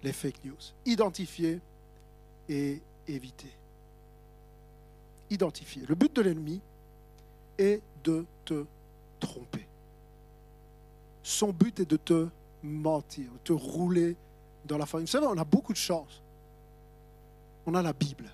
[0.02, 0.72] les fake news.
[0.84, 1.60] Identifier
[2.48, 3.52] et éviter.
[5.30, 5.84] Identifier.
[5.86, 6.60] Le but de l'ennemi
[7.58, 8.64] est de te
[9.20, 9.66] tromper.
[11.22, 12.28] Son but est de te
[12.62, 14.16] mentir, de te rouler
[14.64, 15.06] dans la farine.
[15.06, 16.20] Vous savez, on a beaucoup de chance.
[17.66, 18.30] On a la Bible.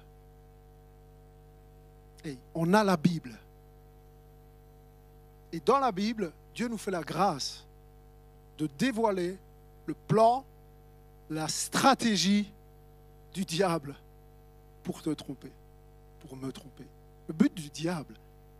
[2.24, 3.38] Et on a la Bible.
[5.52, 7.64] Et dans la Bible, Dieu nous fait la grâce
[8.58, 9.38] de dévoiler
[9.86, 10.44] le plan,
[11.30, 12.50] la stratégie
[13.34, 13.94] du diable
[14.82, 15.52] pour te tromper,
[16.20, 16.86] pour me tromper.
[17.26, 18.14] Le but du diable,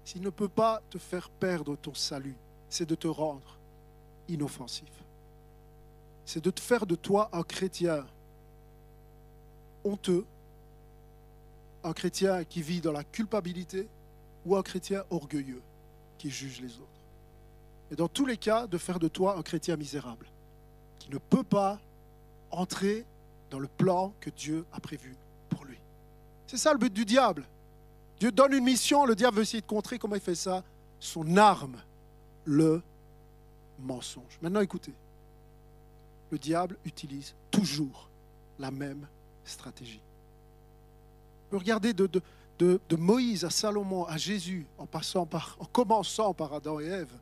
[0.04, 2.37] s'il ne peut pas te faire perdre ton salut,
[2.68, 3.57] c'est de te rendre
[4.28, 4.90] inoffensif.
[6.26, 8.07] C'est de te faire de toi un chrétien
[9.85, 10.26] honteux,
[11.85, 13.88] un chrétien qui vit dans la culpabilité
[14.44, 15.62] ou un chrétien orgueilleux
[16.18, 16.85] qui juge les autres.
[17.90, 20.26] Et dans tous les cas, de faire de toi un chrétien misérable
[20.98, 21.81] qui ne peut pas
[22.50, 23.04] entrer
[23.50, 25.16] dans le plan que Dieu a prévu
[25.48, 25.78] pour lui.
[26.46, 27.44] C'est ça le but du diable.
[28.20, 29.98] Dieu donne une mission, le diable veut essayer de contrer.
[29.98, 30.64] Comment il fait ça
[30.98, 31.76] Son arme,
[32.44, 32.82] le
[33.78, 34.38] mensonge.
[34.42, 34.92] Maintenant écoutez,
[36.30, 38.08] le diable utilise toujours
[38.58, 39.06] la même
[39.44, 40.00] stratégie.
[41.52, 42.20] Regardez de,
[42.96, 47.12] Moïse à Salomon, à Jésus, en, passant par, en commençant par Adam et Ève,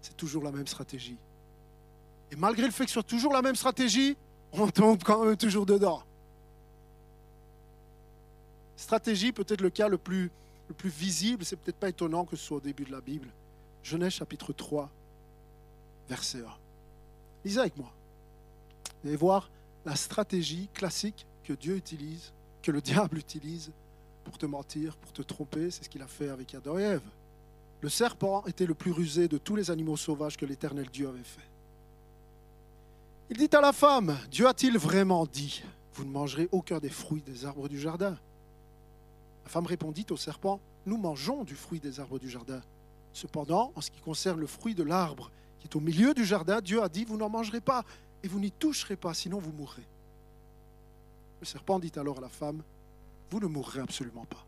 [0.00, 1.16] c'est toujours la même stratégie.
[2.30, 4.16] Et malgré le fait que ce soit toujours la même stratégie,
[4.52, 6.02] on tombe quand même toujours dedans.
[8.76, 10.30] Stratégie, peut-être le cas le plus,
[10.68, 13.28] le plus visible, c'est peut-être pas étonnant que ce soit au début de la Bible.
[13.82, 14.90] Genèse chapitre 3,
[16.08, 16.42] verset 1.
[17.44, 17.92] Lisez avec moi.
[19.02, 19.50] Vous allez voir
[19.84, 23.70] la stratégie classique que Dieu utilise, que le diable utilise
[24.24, 25.70] pour te mentir, pour te tromper.
[25.70, 27.08] C'est ce qu'il a fait avec Adam et Ève.
[27.80, 31.24] Le serpent était le plus rusé de tous les animaux sauvages que l'Éternel Dieu avait
[31.24, 31.51] fait.
[33.32, 35.62] Il dit à la femme, Dieu a-t-il vraiment dit,
[35.94, 38.18] vous ne mangerez aucun des fruits des arbres du jardin?
[39.44, 42.60] La femme répondit au serpent, nous mangeons du fruit des arbres du jardin.
[43.14, 46.60] Cependant, en ce qui concerne le fruit de l'arbre qui est au milieu du jardin,
[46.60, 47.86] Dieu a dit, vous n'en mangerez pas
[48.22, 49.86] et vous n'y toucherez pas, sinon vous mourrez.
[51.40, 52.62] Le serpent dit alors à la femme,
[53.30, 54.44] vous ne mourrez absolument pas,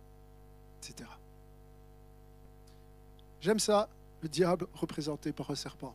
[0.83, 1.09] etc.
[3.40, 3.88] J'aime ça,
[4.20, 5.94] le diable représenté par un serpent.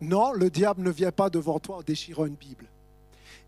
[0.00, 2.66] Non, le diable ne vient pas devant toi en déchirant une Bible.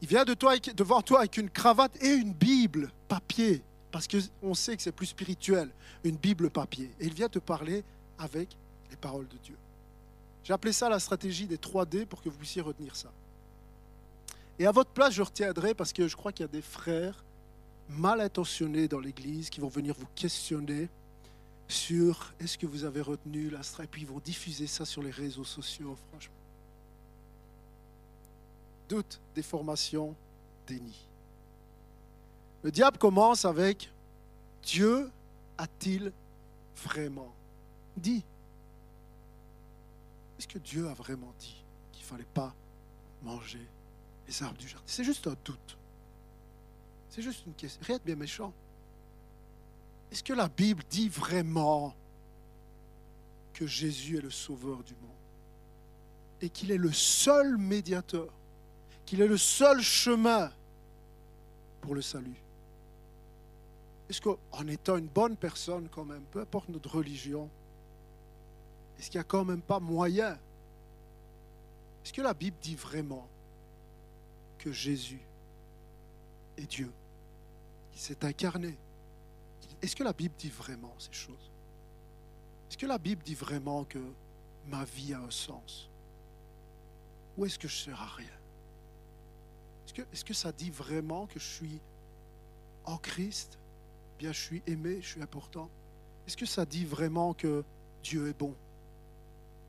[0.00, 4.54] Il vient de toi, devant toi avec une cravate et une Bible papier, parce qu'on
[4.54, 5.70] sait que c'est plus spirituel,
[6.04, 6.90] une Bible papier.
[7.00, 7.84] Et il vient te parler
[8.18, 8.56] avec
[8.90, 9.56] les paroles de Dieu.
[10.44, 13.10] J'ai appelé ça la stratégie des 3D pour que vous puissiez retenir ça.
[14.58, 17.24] Et à votre place, je retiendrai parce que je crois qu'il y a des frères
[17.88, 20.88] mal intentionnés dans l'Église qui vont venir vous questionner
[21.68, 25.02] sur est-ce que vous avez retenu la stratégie, et puis ils vont diffuser ça sur
[25.02, 26.34] les réseaux sociaux, franchement.
[28.88, 30.14] Doute, déformation,
[30.66, 31.06] déni.
[32.62, 33.90] Le diable commence avec
[34.62, 35.10] Dieu
[35.56, 36.12] a-t-il
[36.76, 37.32] vraiment
[37.96, 38.24] dit?
[40.38, 42.54] Est-ce que Dieu a vraiment dit qu'il ne fallait pas
[43.22, 43.66] manger
[44.26, 44.84] les arbres du jardin?
[44.86, 45.76] C'est juste un doute.
[47.10, 47.80] C'est juste une question.
[47.84, 48.52] Rien de bien méchant.
[50.12, 51.94] Est-ce que la Bible dit vraiment
[53.52, 55.10] que Jésus est le sauveur du monde
[56.40, 58.28] et qu'il est le seul médiateur,
[59.08, 60.52] qu'il est le seul chemin
[61.80, 62.36] pour le salut.
[64.10, 67.48] Est-ce qu'en étant une bonne personne quand même, peu importe notre religion,
[68.98, 70.38] est-ce qu'il n'y a quand même pas moyen?
[72.04, 73.26] Est-ce que la Bible dit vraiment
[74.58, 75.20] que Jésus
[76.58, 76.92] est Dieu,
[77.92, 78.76] qu'il s'est incarné?
[79.80, 81.50] Est-ce que la Bible dit vraiment ces choses?
[82.68, 84.02] Est-ce que la Bible dit vraiment que
[84.66, 85.88] ma vie a un sens?
[87.38, 88.37] Ou est-ce que je ne sers à rien?
[90.12, 91.80] Est-ce que, ça dit vraiment que je suis
[92.84, 93.58] en Christ?
[94.18, 95.68] Bien, je suis aimé, je suis important.
[96.26, 97.64] Est-ce que ça dit vraiment que
[98.02, 98.54] Dieu est bon?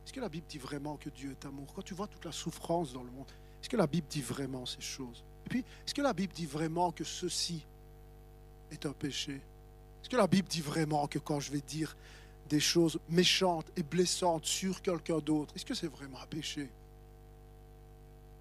[0.05, 1.67] Est-ce que la Bible dit vraiment que Dieu est amour?
[1.73, 3.27] Quand tu vois toute la souffrance dans le monde,
[3.61, 5.23] est-ce que la Bible dit vraiment ces choses?
[5.45, 7.65] Et puis, est-ce que la Bible dit vraiment que ceci
[8.71, 9.35] est un péché?
[10.01, 11.95] Est-ce que la Bible dit vraiment que quand je vais dire
[12.49, 16.69] des choses méchantes et blessantes sur quelqu'un d'autre, est-ce que c'est vraiment un péché?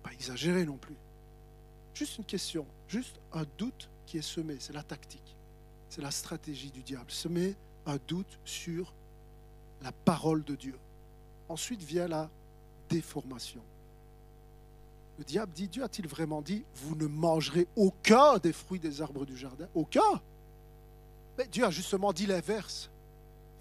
[0.03, 0.97] Pas exagéré non plus.
[1.99, 5.37] Juste une question, juste un doute qui est semé, c'est la tactique,
[5.89, 7.11] c'est la stratégie du diable.
[7.11, 7.57] Semer
[7.87, 8.95] un doute sur
[9.83, 10.79] la parole de Dieu.
[11.49, 12.31] Ensuite vient la
[12.89, 13.63] déformation.
[15.19, 19.27] Le diable dit, Dieu a-t-il vraiment dit, vous ne mangerez aucun des fruits des arbres
[19.27, 19.67] du jardin?
[19.75, 20.23] Aucun
[21.37, 22.91] Mais Dieu a justement dit l'inverse.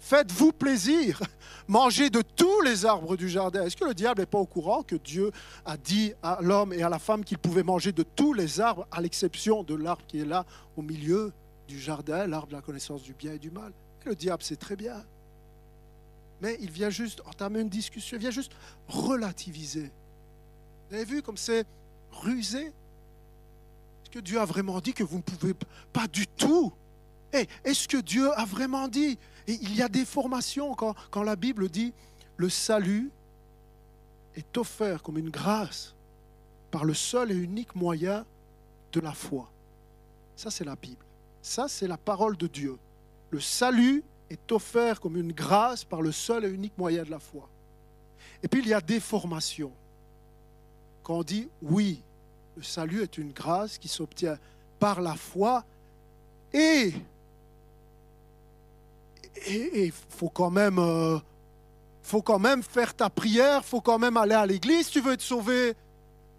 [0.00, 1.20] Faites-vous plaisir.
[1.68, 3.64] Mangez de tous les arbres du jardin.
[3.64, 5.30] Est-ce que le diable n'est pas au courant que Dieu
[5.64, 8.86] a dit à l'homme et à la femme qu'ils pouvaient manger de tous les arbres,
[8.90, 11.32] à l'exception de l'arbre qui est là au milieu
[11.66, 13.72] du jardin, l'arbre de la connaissance du bien et du mal?
[14.06, 15.04] Le diable sait très bien.
[16.40, 18.52] Mais il vient juste entamer une discussion, il vient juste
[18.86, 19.90] relativiser.
[20.88, 21.66] Vous avez vu comme c'est
[22.12, 22.66] rusé?
[22.66, 25.54] Est-ce que Dieu a vraiment dit que vous ne pouvez
[25.92, 26.72] pas du tout?
[27.32, 31.70] Est-ce que Dieu a vraiment dit Et il y a des formations quand, la Bible
[31.70, 31.94] dit
[32.36, 33.10] le salut
[34.36, 35.94] est offert comme une grâce
[36.70, 38.26] par le seul et unique moyen
[38.92, 39.50] de la foi.
[40.36, 41.04] Ça, c'est la Bible.
[41.40, 42.76] Ça, c'est la parole de Dieu.
[43.30, 47.18] Le salut est offert comme une grâce par le seul et unique moyen de la
[47.18, 47.48] foi.
[48.42, 49.72] Et puis, il y a des formations.
[51.02, 52.02] Quand on dit oui,
[52.54, 54.38] le salut est une grâce qui s'obtient
[54.78, 55.64] par la foi
[56.52, 56.92] et
[59.46, 61.18] et il faut quand même euh,
[62.08, 65.12] faut quand même faire ta prière, faut quand même aller à l'église, si tu veux
[65.12, 65.74] être sauvé.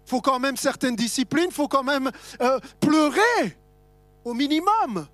[0.04, 2.10] faut quand même certaines disciplines, faut quand même
[2.40, 3.56] euh, pleurer
[4.24, 5.06] au minimum.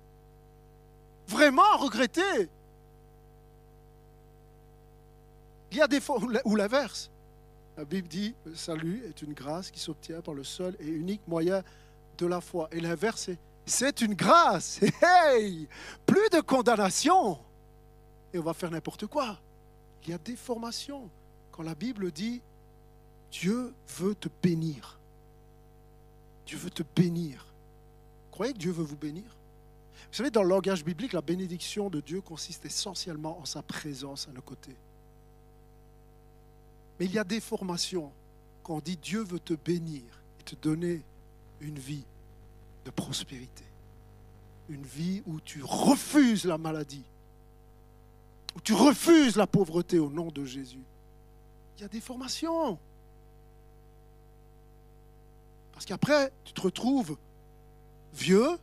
[1.27, 2.49] Vraiment regretter.
[5.71, 7.11] Il y a des fois, ou l'inverse.
[7.77, 11.21] La Bible dit, le salut est une grâce qui s'obtient par le seul et unique
[11.27, 11.61] moyen
[12.17, 12.67] de la foi.
[12.71, 13.29] Et l'inverse,
[13.67, 14.79] c'est une grâce.
[15.03, 15.67] Hey,
[16.07, 17.37] plus de condamnation
[18.39, 19.39] on va faire n'importe quoi.
[20.03, 21.09] Il y a des formations.
[21.51, 22.41] Quand la Bible dit
[23.31, 24.97] Dieu veut te bénir,
[26.45, 27.45] Dieu veut te bénir.
[28.31, 29.25] Croyez que Dieu veut vous bénir?
[30.11, 34.27] Vous savez, dans le langage biblique, la bénédiction de Dieu consiste essentiellement en sa présence
[34.29, 34.75] à nos côtés.
[36.99, 38.11] Mais il y a des formations
[38.63, 40.03] quand on dit Dieu veut te bénir
[40.39, 41.01] et te donner
[41.61, 42.03] une vie
[42.85, 43.63] de prospérité.
[44.69, 47.03] Une vie où tu refuses la maladie,
[48.57, 50.83] où tu refuses la pauvreté au nom de Jésus,
[51.77, 52.79] il y a des formations.
[55.73, 57.17] Parce qu'après, tu te retrouves
[58.15, 58.57] vieux,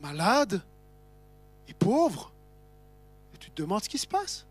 [0.00, 0.62] malade
[1.66, 2.32] et pauvre,
[3.34, 4.46] et tu te demandes ce qui se passe.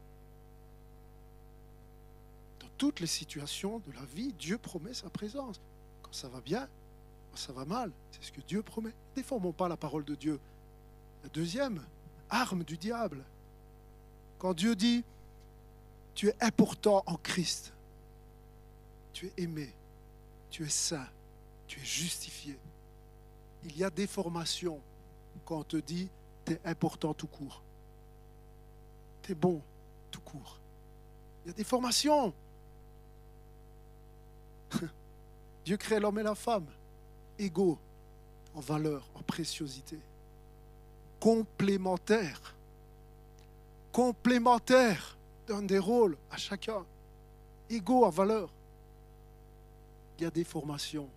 [2.60, 5.62] Dans toutes les situations de la vie, Dieu promet sa présence.
[6.02, 6.68] Quand ça va bien,
[7.32, 8.89] quand ça va mal, c'est ce que Dieu promet.
[8.89, 10.42] Ne déformons pas la parole de Dieu.
[11.24, 11.82] La deuxième
[12.30, 13.24] arme du diable,
[14.44, 15.06] quand Dieu dit,
[16.14, 17.72] tu es important en Christ,
[19.14, 19.74] tu es aimé,
[20.50, 21.08] tu es saint,
[21.66, 22.60] tu es justifié.
[23.64, 24.82] Il y a des formations
[25.46, 26.10] quand on te dit,
[26.44, 27.62] tu es important tout court.
[29.22, 29.62] Tu es bon
[30.12, 30.60] tout court.
[31.46, 32.34] Il y a des formations.
[35.64, 36.68] Dieu crée l'homme et la femme
[37.40, 37.80] égaux
[38.54, 40.00] en valeur, en préciosité,
[41.22, 42.54] complémentaires
[43.94, 45.16] complémentaires,
[45.48, 46.84] donne des rôles à chacun,
[47.70, 48.50] égaux à valeur.
[50.18, 51.08] Il y a des formations.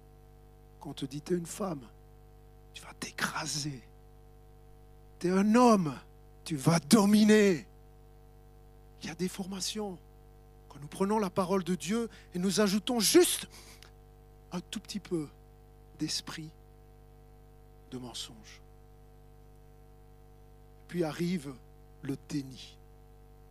[0.79, 1.81] Quand on te dit, tu es une femme,
[2.75, 3.83] tu vas t'écraser.
[5.19, 5.99] Tu es un homme,
[6.45, 7.67] tu vas dominer.
[9.03, 9.99] Il y a des formations.
[10.69, 13.49] Quand nous prenons la parole de Dieu et nous ajoutons juste
[14.53, 15.27] un tout petit peu
[15.99, 16.51] d'esprit
[17.91, 18.61] de mensonge.
[20.89, 21.55] Puis arrive
[22.07, 22.79] le déni.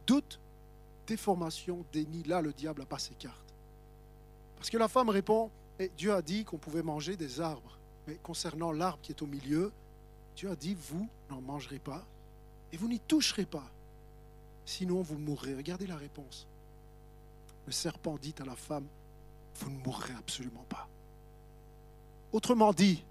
[0.08, 0.40] Doute,
[1.08, 3.54] déformation, déni, là le diable n'a pas ses cartes.
[4.56, 7.78] Parce que la femme répond, et Dieu a dit qu'on pouvait manger des arbres.
[8.08, 9.72] Mais concernant l'arbre qui est au milieu,
[10.36, 12.06] Dieu a dit, vous n'en mangerez pas
[12.72, 13.70] et vous n'y toucherez pas.
[14.66, 15.56] Sinon, vous mourrez.
[15.56, 16.48] Regardez la réponse.
[17.66, 18.86] Le serpent dit à la femme,
[19.56, 20.88] vous ne mourrez absolument pas.
[22.32, 23.04] Autrement dit,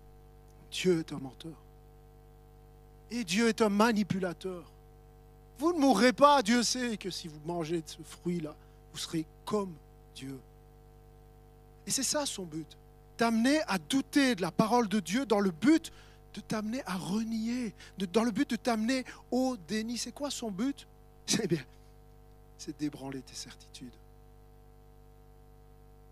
[0.70, 1.56] Dieu est un menteur.
[3.10, 4.70] Et Dieu est un manipulateur.
[5.58, 8.54] Vous ne mourrez pas, Dieu sait que si vous mangez ce fruit-là,
[8.92, 9.72] vous serez comme
[10.14, 10.38] Dieu.
[11.86, 12.76] Et c'est ça son but,
[13.16, 15.92] t'amener à douter de la parole de Dieu dans le but
[16.34, 17.72] de t'amener à renier,
[18.12, 19.96] dans le but de t'amener au déni.
[19.98, 20.86] C'est quoi son but?
[21.26, 21.64] C'est bien,
[22.58, 23.92] c'est d'ébranler tes certitudes.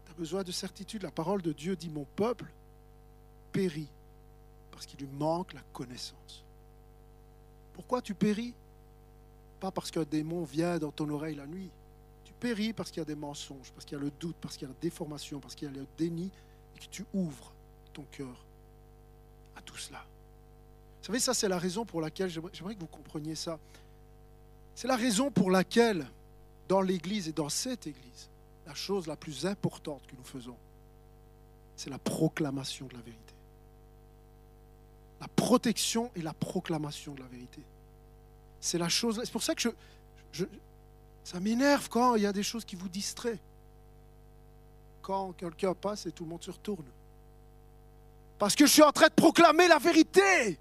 [0.04, 1.02] Tu as besoin de certitude.
[1.02, 2.46] La parole de Dieu dit, mon peuple
[3.50, 3.88] périt
[4.70, 6.42] parce qu'il lui manque la connaissance.
[7.74, 8.54] Pourquoi tu péris?
[9.62, 11.70] Pas parce qu'un démon vient dans ton oreille la nuit.
[12.24, 14.56] Tu péris parce qu'il y a des mensonges, parce qu'il y a le doute, parce
[14.56, 16.32] qu'il y a la déformation, parce qu'il y a le déni,
[16.74, 17.52] et que tu ouvres
[17.92, 18.44] ton cœur
[19.54, 20.04] à tout cela.
[20.98, 23.60] Vous savez, ça c'est la raison pour laquelle, j'aimerais que vous compreniez ça.
[24.74, 26.08] C'est la raison pour laquelle,
[26.66, 28.30] dans l'Église et dans cette Église,
[28.66, 30.56] la chose la plus importante que nous faisons,
[31.76, 33.34] c'est la proclamation de la vérité.
[35.20, 37.62] La protection et la proclamation de la vérité.
[38.62, 39.20] C'est la chose.
[39.24, 39.68] C'est pour ça que
[40.30, 40.44] je,
[41.24, 43.40] ça m'énerve quand il y a des choses qui vous distraient.
[45.02, 46.86] Quand quelqu'un passe et tout le monde se retourne.
[48.38, 50.58] Parce que je suis en train de proclamer la vérité.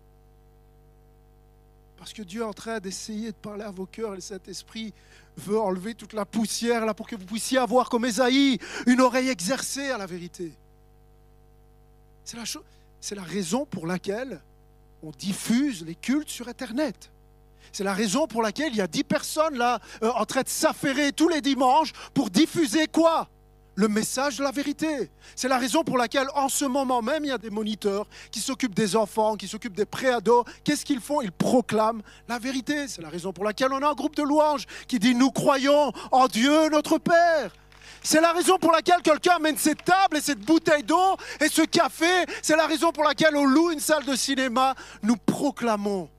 [1.95, 4.95] Parce que Dieu est en train d'essayer de parler à vos cœurs et le Saint-Esprit
[5.37, 9.29] veut enlever toute la poussière là pour que vous puissiez avoir comme Ésaïe une oreille
[9.29, 10.51] exercée à la vérité.
[12.23, 14.41] C'est la, la raison pour laquelle
[15.03, 17.11] on diffuse les cultes sur Internet.
[17.71, 20.49] C'est la raison pour laquelle il y a dix personnes là euh, en train de
[20.49, 23.27] s'affairer tous les dimanches pour diffuser quoi?
[23.75, 25.09] Le message de la vérité.
[25.33, 28.41] C'est la raison pour laquelle en ce moment même il y a des moniteurs qui
[28.41, 30.43] s'occupent des enfants, qui s'occupent des préados.
[30.65, 31.21] Qu'est-ce qu'ils font?
[31.21, 32.89] Ils proclament la vérité.
[32.89, 35.93] C'est la raison pour laquelle on a un groupe de louanges qui dit nous croyons
[36.11, 37.51] en Dieu notre Père.
[38.03, 41.61] C'est la raison pour laquelle quelqu'un amène cette table et cette bouteille d'eau et ce
[41.61, 42.25] café.
[42.41, 44.75] C'est la raison pour laquelle on loue une salle de cinéma.
[45.01, 46.09] Nous proclamons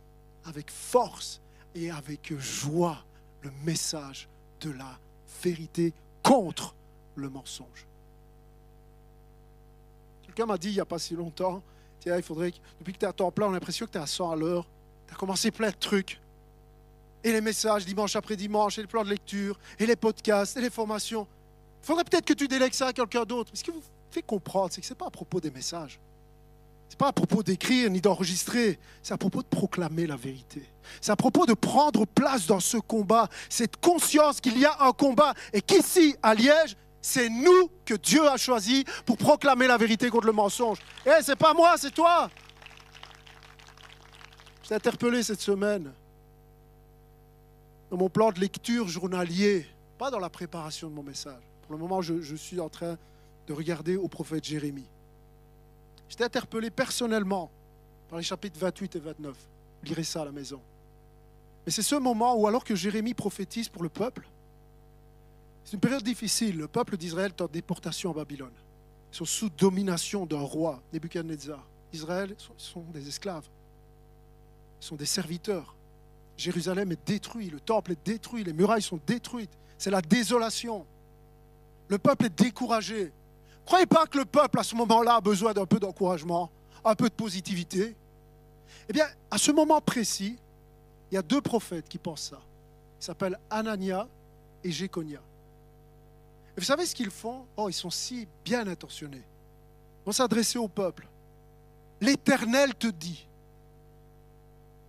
[0.44, 1.40] avec force
[1.74, 3.04] et avec joie
[3.42, 4.28] le message
[4.60, 4.98] de la
[5.42, 6.74] vérité contre
[7.16, 7.86] le mensonge.
[10.24, 11.62] Quelqu'un m'a dit il n'y a pas si longtemps,
[12.00, 13.92] tiens, il faudrait que, depuis que tu es à temps plein, on a l'impression que
[13.92, 14.66] tu es à 100 à l'heure,
[15.06, 16.20] tu as commencé plein de trucs.
[17.24, 20.60] Et les messages dimanche après dimanche, et les plans de lecture, et les podcasts, et
[20.60, 21.26] les formations.
[21.82, 23.50] Il faudrait peut-être que tu délègues ça à quelqu'un d'autre.
[23.54, 26.00] Ce qui vous fait comprendre, c'est que ce n'est pas à propos des messages.
[26.92, 28.78] N'est pas à propos d'écrire ni d'enregistrer.
[29.02, 30.62] C'est à propos de proclamer la vérité.
[31.00, 33.30] C'est à propos de prendre place dans ce combat.
[33.48, 38.28] Cette conscience qu'il y a un combat et qu'ici, à Liège, c'est nous que Dieu
[38.28, 40.80] a choisi pour proclamer la vérité contre le mensonge.
[41.06, 42.28] Eh, c'est pas moi, c'est toi.
[44.62, 45.90] Je t'ai interpellé cette semaine
[47.90, 49.66] dans mon plan de lecture journalier,
[49.96, 51.42] pas dans la préparation de mon message.
[51.62, 52.98] Pour le moment, je suis en train
[53.46, 54.91] de regarder au prophète Jérémie.
[56.12, 57.50] J'étais interpellé personnellement
[58.10, 59.34] par les chapitres 28 et 29.
[59.34, 60.60] Vous lirez ça à la maison.
[61.64, 64.28] Mais c'est ce moment où, alors que Jérémie prophétise pour le peuple,
[65.64, 66.58] c'est une période difficile.
[66.58, 68.52] Le peuple d'Israël est en déportation à Babylone.
[69.10, 71.66] Ils sont sous domination d'un roi, Nebuchadnezzar.
[71.94, 73.48] Israël sont, des esclaves.
[74.82, 75.74] Ils sont des serviteurs.
[76.36, 79.56] Jérusalem est détruit, le temple est détruit, les murailles sont détruites.
[79.78, 80.84] C'est la désolation.
[81.88, 83.12] Le peuple est découragé.
[83.64, 86.50] Croyez pas que le peuple à ce moment-là a besoin d'un peu d'encouragement,
[86.84, 87.96] un peu de positivité?
[88.88, 90.36] Eh bien, à ce moment précis,
[91.10, 92.40] il y a deux prophètes qui pensent ça.
[93.00, 94.08] Ils s'appellent Anania
[94.64, 95.20] et Jéconia.
[96.56, 97.46] Et vous savez ce qu'ils font?
[97.56, 99.22] Oh, ils sont si bien intentionnés.
[99.22, 101.06] Ils vont s'adresser au peuple.
[102.00, 103.26] L'Éternel te dit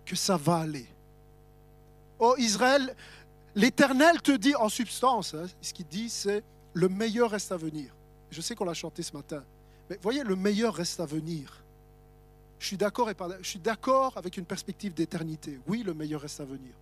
[0.04, 0.86] que ça va aller.
[2.18, 2.94] Oh Israël,
[3.54, 7.94] l'Éternel te dit en substance, hein, ce qu'il dit c'est le meilleur reste à venir.
[8.34, 9.44] Je sais qu'on l'a chanté ce matin,
[9.88, 11.62] mais voyez, le meilleur reste à venir.
[12.58, 13.08] Je suis d'accord
[13.40, 15.60] je suis d'accord avec une perspective d'éternité.
[15.68, 16.72] Oui, le meilleur reste à venir.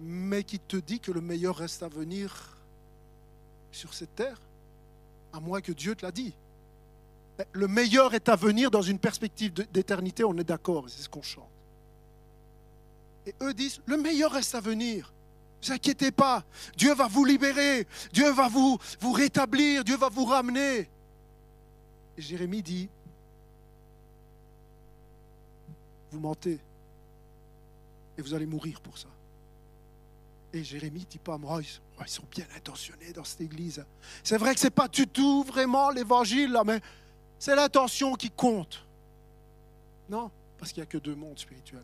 [0.00, 2.56] Mais qui te dit que le meilleur reste à venir
[3.70, 4.40] sur cette terre?
[5.32, 6.34] À moins que Dieu te l'a dit.
[7.52, 11.22] Le meilleur est à venir dans une perspective d'éternité, on est d'accord, c'est ce qu'on
[11.22, 11.48] chante.
[13.26, 15.12] Et eux disent, le meilleur reste à venir.
[15.64, 16.44] Ne vous inquiétez pas,
[16.76, 20.90] Dieu va vous libérer, Dieu va vous, vous rétablir, Dieu va vous ramener.
[22.18, 22.90] Jérémie dit,
[26.10, 26.60] vous mentez,
[28.18, 29.08] et vous allez mourir pour ça.
[30.52, 31.64] Et Jérémie dit pas, moi, ouais,
[32.02, 33.82] ils sont bien intentionnés dans cette église.
[34.22, 36.80] C'est vrai que ce n'est pas du tout vraiment l'évangile, mais
[37.38, 38.84] c'est l'intention qui compte.
[40.10, 41.82] Non, parce qu'il n'y a que deux mondes spirituels.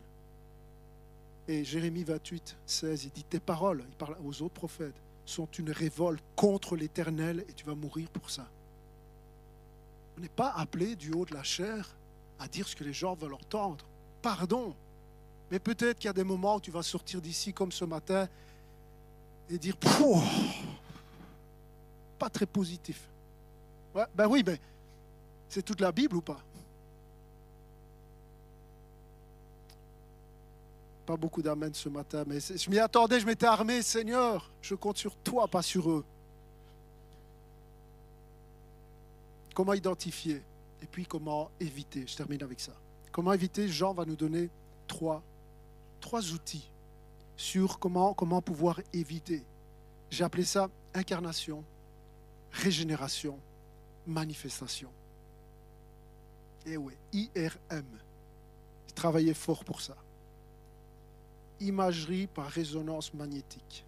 [1.51, 4.95] Et Jérémie 28, 16, il dit Tes paroles, il parle aux autres prophètes,
[5.25, 8.47] sont une révolte contre l'éternel et tu vas mourir pour ça.
[10.17, 11.93] On n'est pas appelé du haut de la chair
[12.39, 13.85] à dire ce que les gens veulent entendre.
[14.21, 14.73] Pardon.
[15.51, 18.29] Mais peut-être qu'il y a des moments où tu vas sortir d'ici comme ce matin
[19.49, 19.75] et dire
[22.17, 23.09] Pas très positif.
[24.15, 24.57] Ben oui, mais
[25.49, 26.41] c'est toute la Bible ou pas?
[31.11, 34.97] Pas beaucoup d'amen ce matin, mais je m'y attendais, je m'étais armé, Seigneur, je compte
[34.97, 36.05] sur toi, pas sur eux.
[39.53, 40.41] Comment identifier
[40.81, 42.07] et puis comment éviter?
[42.07, 42.71] Je termine avec ça.
[43.11, 43.67] Comment éviter?
[43.67, 44.49] Jean va nous donner
[44.87, 45.21] trois,
[45.99, 46.71] trois outils
[47.35, 49.43] sur comment, comment pouvoir éviter.
[50.09, 51.65] J'ai appelé ça incarnation,
[52.53, 53.37] régénération,
[54.07, 54.89] manifestation.
[56.65, 57.83] Et oui, IRM.
[58.87, 59.97] J'ai travaillé fort pour ça
[61.61, 63.85] imagerie par résonance magnétique.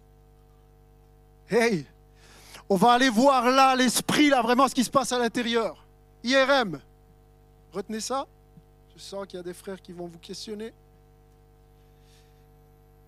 [1.48, 1.86] Hey,
[2.68, 5.84] on va aller voir là l'esprit, là vraiment ce qui se passe à l'intérieur.
[6.22, 6.80] IRM.
[7.72, 8.26] Retenez ça.
[8.96, 10.72] Je sens qu'il y a des frères qui vont vous questionner.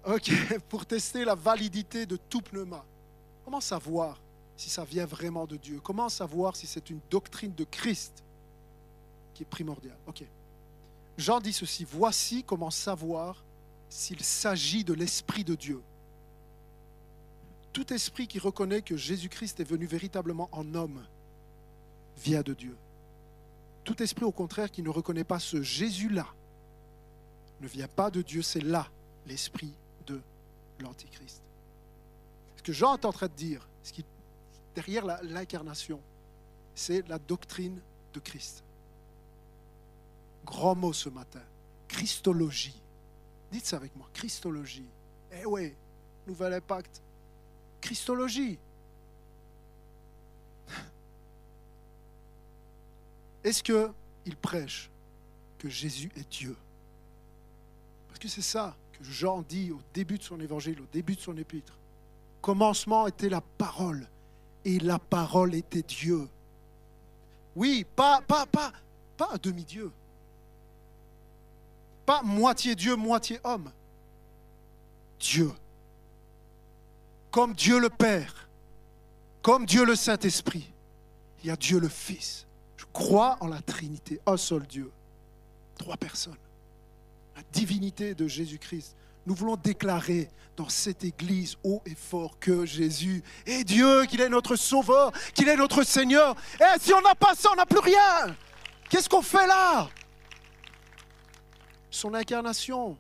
[0.05, 0.31] Ok,
[0.69, 2.85] pour tester la validité de tout pneuma.
[3.45, 4.21] Comment savoir
[4.57, 5.81] si ça vient vraiment de Dieu?
[5.83, 8.25] Comment savoir si c'est une doctrine de Christ
[9.35, 9.99] qui est primordiale?
[10.07, 10.25] Ok.
[11.17, 13.43] Jean dit ceci, voici comment savoir
[13.89, 15.83] s'il s'agit de l'Esprit de Dieu.
[17.73, 21.05] Tout esprit qui reconnaît que Jésus-Christ est venu véritablement en homme
[22.17, 22.77] vient de Dieu.
[23.85, 26.27] Tout esprit, au contraire, qui ne reconnaît pas ce Jésus-là,
[27.61, 28.89] ne vient pas de Dieu, c'est là
[29.27, 29.73] l'esprit
[30.07, 30.21] de
[30.81, 31.43] l'Antichrist.
[32.57, 34.05] Ce que Jean est en train de dire, ce qui,
[34.75, 36.01] derrière l'incarnation,
[36.75, 37.79] c'est la doctrine
[38.13, 38.65] de Christ.
[40.45, 41.43] Grand mot ce matin,
[41.89, 42.81] Christologie.
[43.51, 44.89] Dites ça avec moi, Christologie.
[45.33, 45.73] Eh oui,
[46.27, 47.03] nouvel impact.
[47.81, 48.59] Christologie.
[53.45, 54.91] Est-ce qu'il prêche
[55.59, 56.57] que Jésus est Dieu?
[58.09, 61.21] Parce que c'est ça que Jean dit au début de son évangile, au début de
[61.21, 61.79] son épître.
[62.43, 64.09] Commencement était la parole,
[64.65, 66.29] et la parole était Dieu.
[67.55, 68.73] Oui, pas, pas, pas,
[69.17, 69.93] pas demi-dieu.
[72.07, 73.71] Pas moitié Dieu, moitié homme.
[75.21, 75.53] Dieu.
[77.31, 78.49] Comme Dieu le Père,
[79.43, 80.73] comme Dieu le Saint-Esprit,
[81.43, 82.47] il y a Dieu le Fils
[82.97, 84.91] crois en la Trinité, un seul Dieu,
[85.77, 86.39] trois personnes.
[87.37, 88.97] La divinité de Jésus-Christ.
[89.27, 94.31] Nous voulons déclarer dans cette église haut et fort que Jésus est Dieu, qu'il est
[94.31, 96.35] notre Sauveur, qu'il est notre Seigneur.
[96.59, 98.35] Et si on n'a pas ça, on n'a plus rien.
[98.89, 99.91] Qu'est-ce qu'on fait là?
[101.97, 102.99] Son incarnation.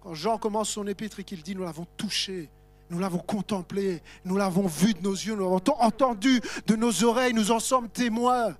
[0.00, 2.48] Quand Jean commence son épître et qu'il dit, nous l'avons touché,
[2.88, 7.34] nous l'avons contemplé, nous l'avons vu de nos yeux, nous l'avons entendu de nos oreilles,
[7.34, 8.56] nous en sommes témoins.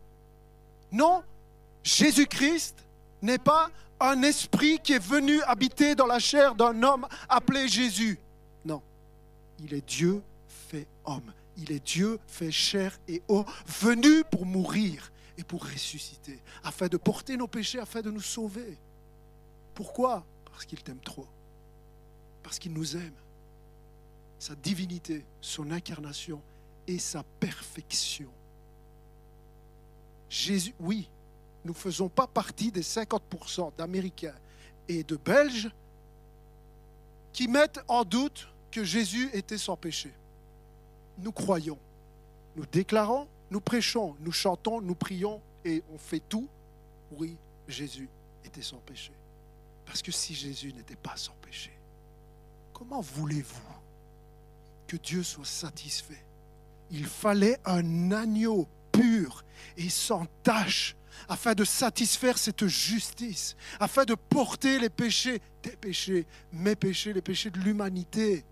[0.93, 1.23] Non,
[1.83, 2.77] Jésus-Christ
[3.23, 8.19] n'est pas un esprit qui est venu habiter dans la chair d'un homme appelé Jésus.
[8.67, 8.83] Non,
[9.61, 10.23] il est Dieu
[10.69, 11.33] fait homme.
[11.57, 13.47] Il est Dieu fait chair et eau,
[13.81, 18.77] venu pour mourir et pour ressusciter, afin de porter nos péchés, afin de nous sauver.
[19.77, 20.25] Pourquoi?
[20.47, 21.27] Parce qu'il t'aime trop.
[22.43, 23.15] Parce qu'il nous aime.
[24.41, 26.43] Sa divinité, son incarnation
[26.89, 28.29] et sa perfection
[30.29, 31.09] Jésus, oui,
[31.65, 34.35] nous ne faisons pas partie des 50% d'Américains
[34.89, 35.71] et de Belges
[37.33, 40.13] qui mettent en doute que Jésus était sans péché.
[41.19, 41.79] Nous croyons,
[42.57, 46.49] nous déclarons, nous prêchons, nous chantons, nous prions et on fait tout.
[47.13, 47.37] Oui,
[47.69, 48.09] Jésus
[48.45, 49.13] était sans péché.
[49.87, 51.73] Parce que si Jésus n'était pas sans péché,
[52.73, 53.61] comment voulez-vous
[54.87, 56.25] que Dieu soit satisfait?
[56.91, 59.45] Il fallait un agneau pur
[59.77, 60.97] et sans tache,
[61.29, 67.23] afin de satisfaire cette justice, afin de porter les péchés, tes péchés, mes péchés, les
[67.23, 68.45] péchés de l'humanité.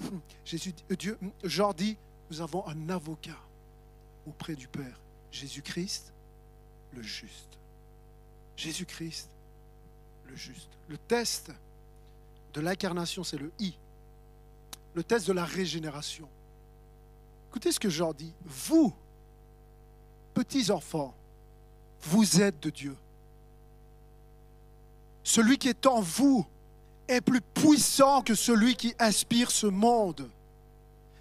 [0.44, 1.96] Jésus, euh, Dieu, Jean dit,
[2.30, 3.38] nous avons un avocat
[4.26, 6.12] auprès du Père, Jésus-Christ,
[6.92, 7.58] le juste.
[8.56, 9.28] Jésus-Christ,
[10.30, 10.68] le juste.
[10.88, 11.50] Le test
[12.54, 13.74] de l'incarnation, c'est le I.
[14.94, 16.28] Le test de la régénération.
[17.50, 18.32] Écoutez ce que Jean dit.
[18.44, 18.94] Vous,
[20.34, 21.14] petits enfants,
[22.02, 22.96] vous êtes de Dieu.
[25.22, 26.46] Celui qui est en vous
[27.08, 30.28] est plus puissant que celui qui inspire ce monde.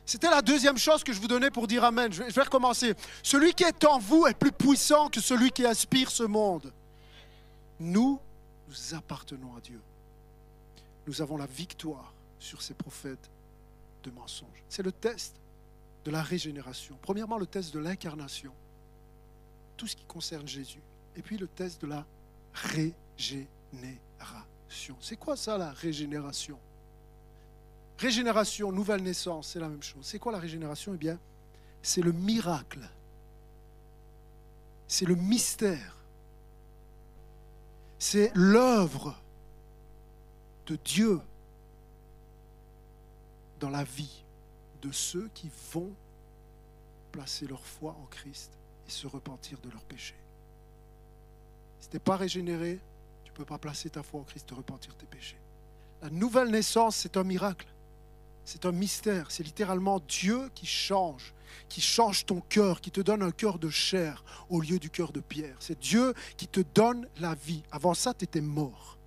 [0.06, 2.12] C'était la deuxième chose que je vous donnais pour dire Amen.
[2.12, 2.96] Je vais recommencer.
[3.22, 6.74] Celui qui est en vous est plus puissant que celui qui inspire ce monde.
[7.80, 8.20] Nous,
[8.70, 9.82] nous appartenons à Dieu.
[11.08, 13.30] Nous avons la victoire sur ces prophètes
[14.04, 14.64] de mensonges.
[14.70, 15.36] C'est le test
[16.06, 16.98] de la régénération.
[17.02, 18.54] Premièrement, le test de l'incarnation
[19.80, 20.82] tout ce qui concerne Jésus.
[21.16, 22.06] Et puis le test de la
[22.54, 23.48] régénération.
[25.00, 26.60] C'est quoi ça la régénération?
[27.98, 30.06] Régénération, nouvelle naissance, c'est la même chose.
[30.06, 30.94] C'est quoi la régénération?
[30.94, 31.18] Eh bien,
[31.82, 32.88] c'est le miracle.
[34.86, 35.96] C'est le mystère.
[38.00, 39.16] C'est l'œuvre
[40.66, 41.22] de Dieu
[43.60, 44.24] dans la vie
[44.82, 45.92] de ceux qui vont
[47.12, 50.16] placer leur foi en Christ se repentir de leurs péchés.
[51.80, 52.80] Si tu n'es pas régénéré,
[53.24, 55.38] tu ne peux pas placer ta foi en Christ, te repentir de tes péchés.
[56.02, 57.68] La nouvelle naissance, c'est un miracle.
[58.46, 59.32] C'est un mystère.
[59.32, 61.34] C'est littéralement Dieu qui change,
[61.68, 65.12] qui change ton cœur, qui te donne un cœur de chair au lieu du cœur
[65.12, 65.56] de pierre.
[65.60, 67.64] C'est Dieu qui te donne la vie.
[67.72, 68.98] Avant ça, tu étais mort.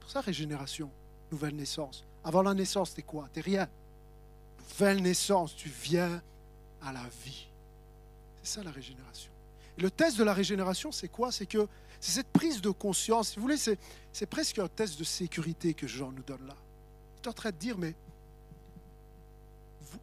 [0.00, 0.90] Pour ça, régénération,
[1.30, 2.04] nouvelle naissance.
[2.24, 3.28] Avant la naissance, tu es quoi?
[3.32, 3.68] Tu rien.
[4.58, 6.22] Nouvelle naissance, tu viens
[6.82, 7.46] à la vie.
[8.42, 9.30] C'est ça la régénération.
[9.78, 11.32] Et le test de la régénération, c'est quoi?
[11.32, 11.66] C'est que
[12.00, 13.30] c'est cette prise de conscience.
[13.30, 16.56] Si vous voulez, c'est presque un test de sécurité que Jean nous donne là.
[17.22, 17.94] est en train de dire, mais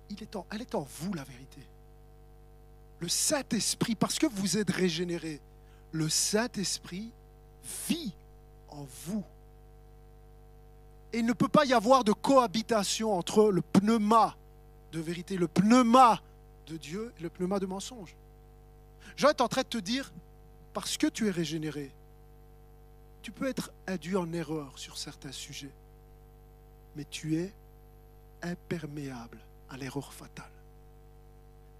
[0.09, 1.61] il est en, elle est en vous la vérité.
[3.03, 5.41] Le Saint-Esprit, parce que vous êtes régénéré,
[5.91, 7.11] le Saint-Esprit
[7.89, 8.13] vit
[8.69, 9.25] en vous.
[11.11, 14.37] Et il ne peut pas y avoir de cohabitation entre le pneuma
[14.93, 16.21] de vérité, le pneuma
[16.67, 18.15] de Dieu et le pneuma de mensonge.
[19.17, 20.13] Jean est en train de te dire,
[20.73, 21.91] parce que tu es régénéré,
[23.21, 25.73] tu peux être induit en erreur sur certains sujets,
[26.95, 27.53] mais tu es
[28.43, 29.39] imperméable
[29.69, 30.53] à l'erreur fatale.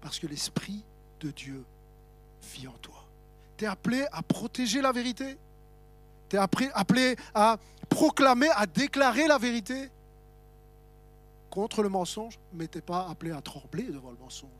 [0.02, 0.84] Parce que l'Esprit
[1.20, 1.64] de Dieu
[2.54, 3.04] vit en toi.
[3.56, 5.36] Tu es appelé à protéger la vérité.
[6.28, 7.56] Tu es appelé à
[7.88, 9.90] proclamer, à déclarer la vérité
[11.50, 14.50] contre le mensonge, mais tu n'es pas appelé à trembler devant le mensonge.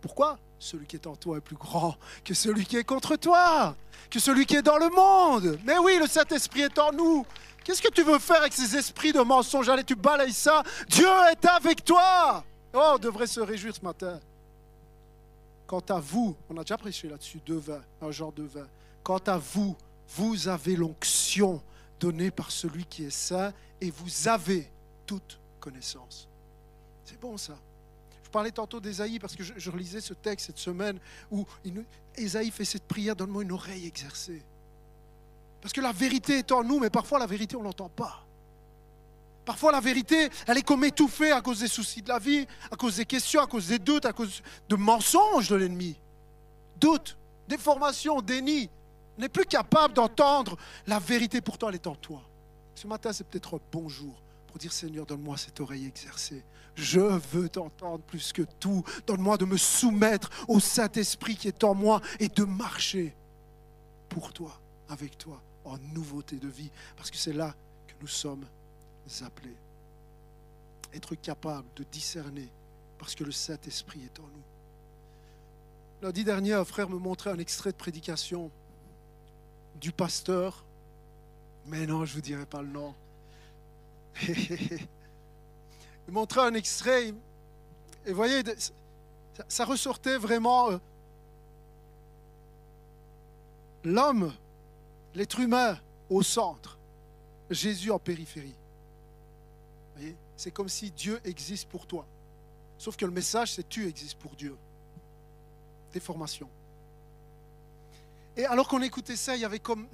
[0.00, 0.38] Pourquoi?
[0.58, 3.74] Celui qui est en toi est plus grand que celui qui est contre toi,
[4.10, 5.58] que celui qui est dans le monde.
[5.64, 7.26] Mais oui, le Saint-Esprit est en nous.
[7.64, 9.68] Qu'est-ce que tu veux faire avec ces esprits de mensonge?
[9.68, 10.62] Allez, tu balayes ça.
[10.88, 12.44] Dieu est avec toi.
[12.72, 14.20] Oh, on devrait se réjouir ce matin.
[15.70, 18.66] Quant à vous, on a déjà prêché là-dessus, deux vins, un genre de vin.
[19.04, 19.76] Quant à vous,
[20.16, 21.62] vous avez l'onction
[22.00, 24.68] donnée par celui qui est saint et vous avez
[25.06, 26.28] toute connaissance.
[27.04, 27.56] C'est bon ça.
[28.24, 30.98] Je parlais tantôt d'Ésaïe parce que je, relisais ce texte cette semaine
[31.30, 31.46] où
[32.16, 34.42] Ésaïe fait cette prière, donne-moi une oreille exercée.
[35.60, 38.26] Parce que la vérité est en nous, mais parfois la vérité, on l'entend pas.
[39.44, 42.76] Parfois, la vérité, elle est comme étouffée à cause des soucis de la vie, à
[42.76, 45.96] cause des questions, à cause des doutes, à cause de mensonges de l'ennemi.
[46.78, 47.16] Doutes,
[47.48, 48.70] déformations, déni.
[49.18, 52.22] On n'est plus capable d'entendre la vérité, pourtant elle est en toi.
[52.74, 53.88] Ce matin, c'est peut-être un bon
[54.46, 56.42] pour dire Seigneur, donne-moi cette oreille exercée.
[56.74, 58.82] Je veux t'entendre plus que tout.
[59.06, 63.14] Donne-moi de me soumettre au Saint-Esprit qui est en moi et de marcher
[64.08, 66.70] pour toi, avec toi, en nouveauté de vie.
[66.96, 67.54] Parce que c'est là
[67.86, 68.44] que nous sommes
[69.22, 69.56] appelés.
[70.94, 72.48] Être capable de discerner
[72.98, 74.42] parce que le Saint-Esprit est en nous.
[76.02, 78.50] Lundi dernier, un frère me montrait un extrait de prédication
[79.80, 80.64] du pasteur,
[81.66, 82.94] mais non, je ne vous dirai pas le nom.
[84.28, 84.78] il
[86.08, 88.42] montrait un extrait, et vous voyez,
[89.48, 90.78] ça, ressortait vraiment euh,
[93.84, 94.32] l'homme,
[95.14, 95.78] l'être humain
[96.08, 96.78] au centre,
[97.50, 98.56] Jésus en périphérie.
[100.36, 102.06] C'est comme si Dieu existe pour toi.
[102.78, 104.56] Sauf que le message, c'est tu existes pour Dieu.
[105.92, 106.48] Déformation.
[108.36, 109.86] Et alors qu'on écoutait ça, il y avait comme...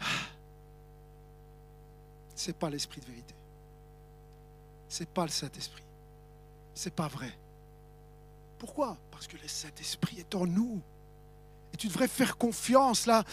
[2.34, 3.34] C'est pas l'esprit de vérité.
[4.88, 5.82] C'est pas le Saint-Esprit.
[6.74, 7.36] C'est pas vrai.
[8.58, 8.96] Pourquoi?
[9.10, 10.80] Parce que le Saint-Esprit est en nous.
[11.74, 13.24] Et tu devrais faire confiance là,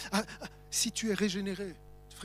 [0.70, 1.74] si tu es régénéré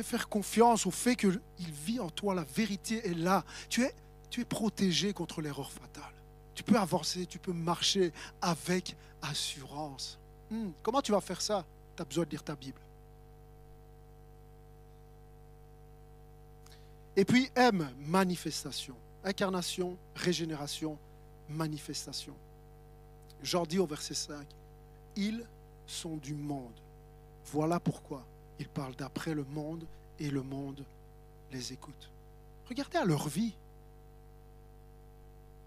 [0.04, 3.43] faire confiance au fait qu'il vit en toi, la vérité est là.
[3.70, 3.93] Tu es,
[4.30, 6.14] tu es protégé contre l'erreur fatale.
[6.54, 10.20] Tu peux avancer, tu peux marcher avec assurance.
[10.50, 11.66] Hmm, comment tu vas faire ça?
[11.95, 12.80] Tu as besoin de lire ta Bible.
[17.16, 18.95] Et puis M, manifestation.
[19.24, 20.97] Incarnation, régénération,
[21.50, 22.34] manifestation.
[23.43, 24.45] Jean dit au verset 5,
[25.16, 25.45] ils
[25.86, 26.74] sont du monde.
[27.52, 28.24] Voilà pourquoi
[28.60, 29.86] ils parlent d'après le monde
[30.20, 30.86] et le monde
[31.51, 32.10] les écoute.
[32.68, 33.53] Regardez à leur vie.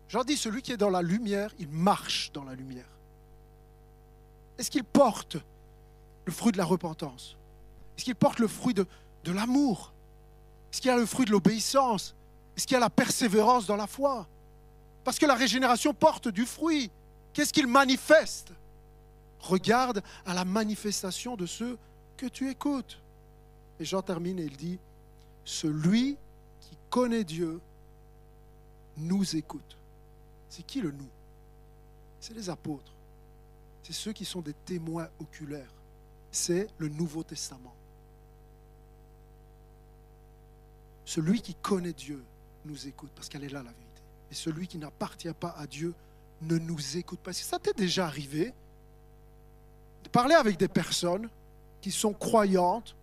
[0.09, 2.85] J'en dis, celui qui est dans la lumière, il marche dans la lumière.
[4.59, 5.39] Est-ce qu'il porte
[6.27, 7.37] le fruit de la repentance?
[7.97, 8.87] Est-ce qu'il porte le fruit de,
[9.27, 9.93] l'amour?
[10.71, 12.15] Est-ce qu'il a le fruit de l'obéissance?
[12.57, 14.29] Est-ce qu'il a la persévérance dans la foi?
[15.03, 16.91] Parce que la régénération porte du fruit.
[17.33, 18.53] Qu'est-ce qu'il manifeste?
[19.41, 21.79] Regarde à la manifestation de ceux
[22.17, 23.01] que tu écoutes.
[23.81, 24.79] Et Jean termine et il dit,
[25.45, 26.17] celui
[26.61, 27.61] qui connaît Dieu
[28.97, 29.77] nous écoute.
[30.49, 31.09] C'est qui le nous?
[32.21, 32.93] C'est les apôtres.
[33.83, 35.73] C'est ceux qui sont des témoins oculaires.
[36.31, 37.75] C'est le Nouveau Testament.
[41.05, 42.23] Celui qui connaît Dieu
[42.65, 44.03] nous écoute parce qu'elle est là la vérité.
[44.31, 45.95] Et celui qui n'appartient pas à Dieu
[46.43, 47.33] ne nous écoute pas.
[47.33, 48.55] Si ça t'est déjà arrivé
[50.05, 51.29] de parler avec des personnes
[51.83, 52.97] qui sont croyantes,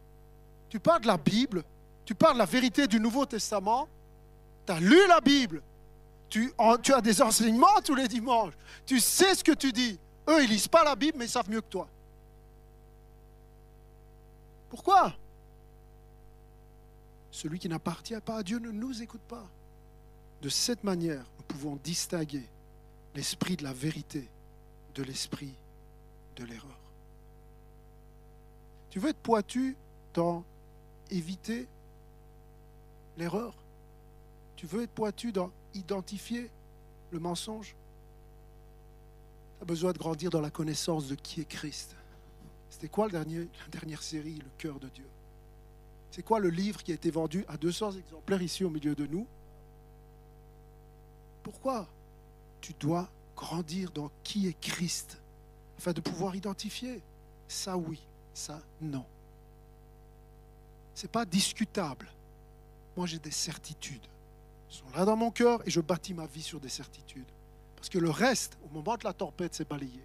[0.69, 1.63] tu parles de la Bible,
[2.05, 3.87] tu parles de la vérité du Nouveau Testament,
[4.65, 5.61] tu as lu la Bible,
[6.29, 8.53] tu, as des enseignements tous les dimanches,
[8.85, 9.99] tu sais ce que tu dis.
[10.27, 11.87] Eux, ils lisent pas la Bible, mais ils savent mieux que toi.
[14.69, 15.13] Pourquoi?
[17.31, 19.47] Celui qui n'appartient pas à Dieu ne nous écoute pas.
[20.41, 22.47] De cette manière, nous pouvons distinguer
[23.13, 24.29] l'esprit de la vérité
[24.95, 25.53] de l'esprit
[26.35, 26.88] de l'erreur.
[28.89, 29.75] Tu veux être pointu
[30.13, 30.43] dans
[31.11, 31.67] éviter
[33.17, 33.53] l'erreur?
[34.55, 36.49] Tu veux être pointu dans identifier
[37.11, 37.75] le mensonge?
[39.57, 41.95] Tu as besoin de grandir dans la connaissance de qui est Christ.
[42.69, 43.23] C'était quoi la
[43.71, 45.07] dernière série, Le cœur de Dieu?
[46.11, 49.05] C'est quoi le livre qui a été vendu à 200 exemplaires ici au milieu de
[49.05, 49.27] nous?
[51.43, 51.87] Pourquoi
[52.61, 55.19] tu dois grandir dans qui est Christ
[55.77, 57.01] afin de pouvoir identifier
[57.47, 57.99] ça oui,
[58.39, 59.05] ça non.
[60.95, 62.07] Ce n'est pas discutable.
[62.95, 64.05] Moi j'ai des certitudes.
[64.69, 67.27] Elles sont là dans mon cœur et je bâtis ma vie sur des certitudes.
[67.75, 70.03] Parce que le reste, au moment de la tempête, c'est balayé.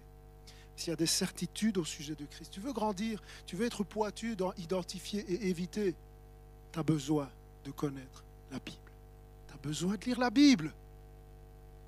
[0.75, 3.83] S'il y a des certitudes au sujet de Christ, tu veux grandir, tu veux être
[3.83, 5.95] pointu dans identifier et éviter,
[6.71, 7.29] tu as besoin
[7.63, 8.91] de connaître la Bible.
[9.47, 10.73] Tu as besoin de lire la Bible.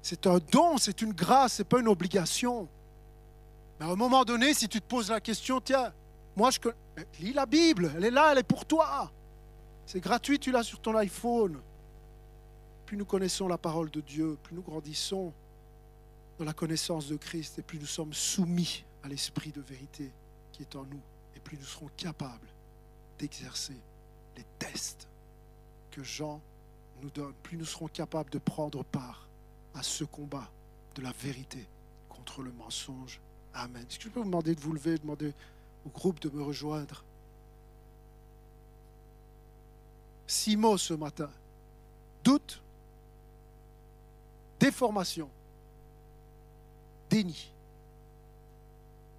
[0.02, 2.68] C'est un don, c'est une grâce, ce n'est pas une obligation.
[3.80, 5.94] Mais à un moment donné, si tu te poses la question, tiens,
[6.38, 6.60] moi je
[7.20, 9.12] lis la Bible, elle est là, elle est pour toi.
[9.88, 11.60] C'est gratuit, tu l'as sur ton iPhone.
[12.86, 15.34] Plus nous connaissons la parole de Dieu, plus nous grandissons
[16.38, 20.12] dans la connaissance de Christ et plus nous sommes soumis à l'esprit de vérité
[20.52, 21.02] qui est en nous
[21.36, 22.48] et plus nous serons capables
[23.18, 23.76] d'exercer
[24.38, 25.08] les tests
[25.90, 26.40] que Jean
[27.02, 29.28] nous donne, plus nous serons capables de prendre part
[29.74, 30.52] à ce combat
[30.94, 31.66] de la vérité
[32.10, 33.20] contre le mensonge.
[33.56, 33.84] Amen.
[33.90, 35.34] Est-ce que je peux vous demander de vous lever, demander
[35.88, 37.04] au groupe de me rejoindre
[40.30, 41.30] Six mots ce matin.
[42.22, 42.62] Doute,
[44.60, 45.30] déformation,
[47.10, 47.50] déni,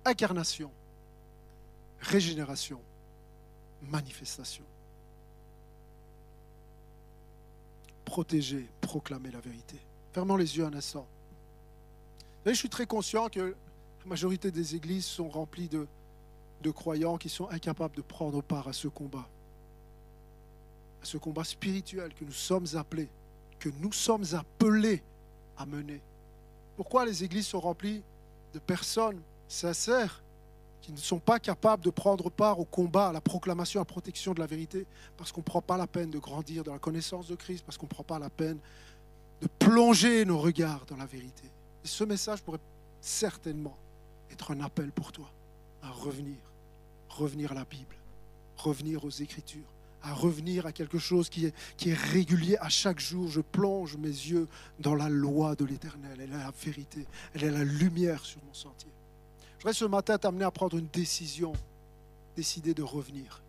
[0.04, 0.70] incarnation,
[2.00, 2.78] régénération,
[3.80, 4.64] manifestation.
[8.04, 9.78] Protéger, proclamer la vérité.
[10.12, 11.06] Fermons les yeux un instant.
[12.44, 13.56] je suis très conscient que
[14.00, 15.86] la majorité des églises sont remplies de,
[16.62, 19.28] de croyants qui sont incapables de prendre part à ce combat.
[21.02, 23.08] À ce combat spirituel que nous sommes appelés,
[23.58, 25.02] que nous sommes appelés
[25.56, 26.00] à mener.
[26.76, 28.02] Pourquoi les églises sont remplies
[28.52, 30.22] de personnes sincères
[30.80, 33.86] qui ne sont pas capables de prendre part au combat, à la proclamation, à la
[33.86, 34.86] protection de la vérité
[35.16, 37.76] Parce qu'on ne prend pas la peine de grandir dans la connaissance de Christ, parce
[37.76, 38.58] qu'on ne prend pas la peine
[39.40, 41.44] de plonger nos regards dans la vérité.
[41.84, 42.60] Et ce message pourrait
[43.00, 43.76] certainement
[44.30, 45.30] être un appel pour toi
[45.82, 46.36] à revenir,
[47.18, 47.96] revenir à la Bible,
[48.56, 49.68] revenir aux Écritures,
[50.02, 52.56] à revenir à quelque chose qui est, régulier.
[52.58, 54.48] À chaque jour, je plonge mes yeux
[54.78, 56.18] dans la loi de l'Éternel.
[56.20, 58.90] Elle est la vérité, elle est la lumière sur mon sentier.
[59.58, 61.52] Je voudrais ce matin t'amener à prendre une décision,
[62.36, 63.42] décider de revenir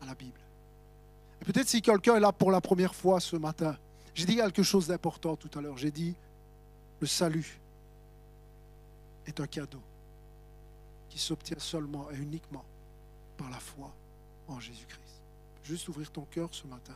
[0.00, 0.40] à la Bible.
[1.42, 3.76] Et peut-être si quelqu'un est là pour la première fois ce matin,
[4.14, 5.76] j'ai dit quelque chose d'important tout à l'heure.
[5.76, 6.14] J'ai dit,
[7.00, 7.58] le salut
[9.26, 9.82] est un cadeau
[11.08, 12.64] qui s'obtient seulement et uniquement
[13.36, 13.94] par la foi
[14.48, 15.22] en Jésus-Christ.
[15.62, 16.94] Juste ouvrir ton cœur ce matin.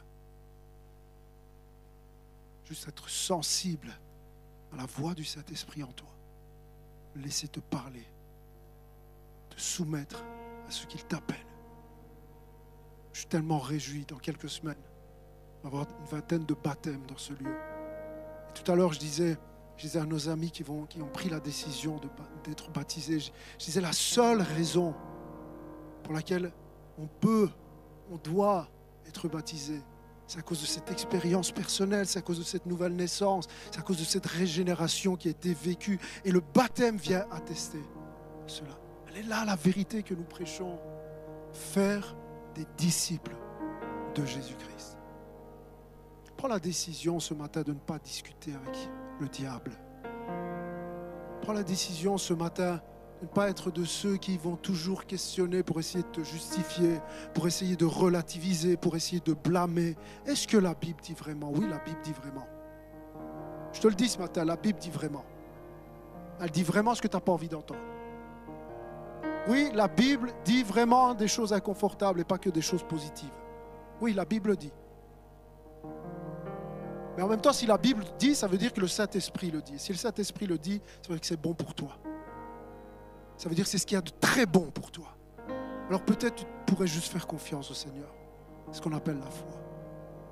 [2.66, 3.90] Juste être sensible
[4.72, 6.08] à la voix du Saint-Esprit en toi.
[7.16, 8.04] Laisser te parler.
[9.50, 10.22] Te soumettre
[10.68, 11.46] à ce qu'il t'appelle.
[13.12, 14.76] Je suis tellement réjoui dans quelques semaines
[15.62, 17.56] d'avoir une vingtaine de baptêmes dans ce lieu.
[18.50, 19.38] Et tout à l'heure, je disais,
[19.76, 22.00] je disais à nos amis qui, vont, qui ont pris la décision
[22.44, 24.94] d'être baptisés, je disais la seule raison
[26.08, 26.50] pour laquelle
[26.98, 27.50] on peut
[28.10, 28.66] on doit
[29.06, 29.82] être baptisé.
[30.26, 33.78] C'est à cause de cette expérience personnelle, c'est à cause de cette nouvelle naissance, c'est
[33.78, 36.00] à cause de cette régénération qui a été vécue.
[36.24, 37.82] Et le baptême vient attester
[38.46, 38.70] cela.
[39.06, 40.78] Elle est là la vérité que nous prêchons.
[41.52, 42.16] Faire
[42.54, 43.36] des disciples
[44.14, 44.96] de Jésus-Christ.
[46.38, 48.88] Prends la décision ce matin de ne pas discuter avec
[49.20, 49.72] le diable.
[51.42, 52.80] Prends la décision ce matin
[53.22, 57.00] ne pas être de ceux qui vont toujours questionner pour essayer de te justifier,
[57.34, 59.96] pour essayer de relativiser, pour essayer de blâmer.
[60.26, 61.50] Est-ce que la Bible dit vraiment?
[61.52, 62.46] Oui, la Bible dit vraiment.
[63.72, 65.24] Je te le dis ce matin, la Bible dit vraiment.
[66.40, 67.80] Elle dit vraiment ce que tu n'as pas envie d'entendre.
[69.48, 73.30] Oui, la Bible dit vraiment des choses inconfortables et pas que des choses positives.
[74.00, 74.72] Oui, la Bible dit.
[77.16, 79.60] Mais en même temps, si la Bible dit, ça veut dire que le Saint-Esprit le
[79.60, 79.78] dit.
[79.78, 81.98] Si le Saint-Esprit le dit, ça veut dire que c'est bon pour toi.
[83.38, 85.16] Ça veut dire c'est ce qu'il y a de très bon pour toi.
[85.88, 88.12] Alors peut-être tu pourrais juste faire confiance au Seigneur.
[88.72, 89.62] Ce qu'on appelle la foi.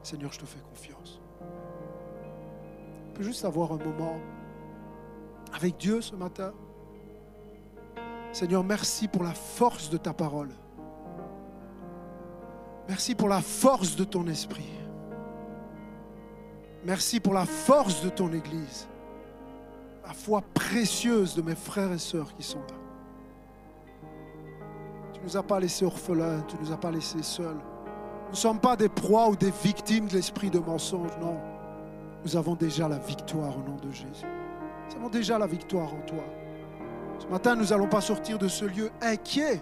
[0.03, 1.21] Seigneur, je te fais confiance.
[3.09, 4.19] On peut juste avoir un moment
[5.55, 6.53] avec Dieu ce matin.
[8.33, 10.51] Seigneur, merci pour la force de ta parole.
[12.89, 14.69] Merci pour la force de ton esprit.
[16.85, 18.89] Merci pour la force de ton Église.
[20.05, 22.86] La foi précieuse de mes frères et sœurs qui sont là.
[25.27, 27.59] Nous as pas laissés orphelins, tu ne nous as pas laissés seuls.
[28.27, 31.37] Nous ne sommes pas des proies ou des victimes de l'esprit de mensonge, non.
[32.25, 34.25] Nous avons déjà la victoire au nom de Jésus.
[34.89, 36.23] Nous avons déjà la victoire en toi.
[37.19, 39.61] Ce matin, nous n'allons pas sortir de ce lieu inquiet.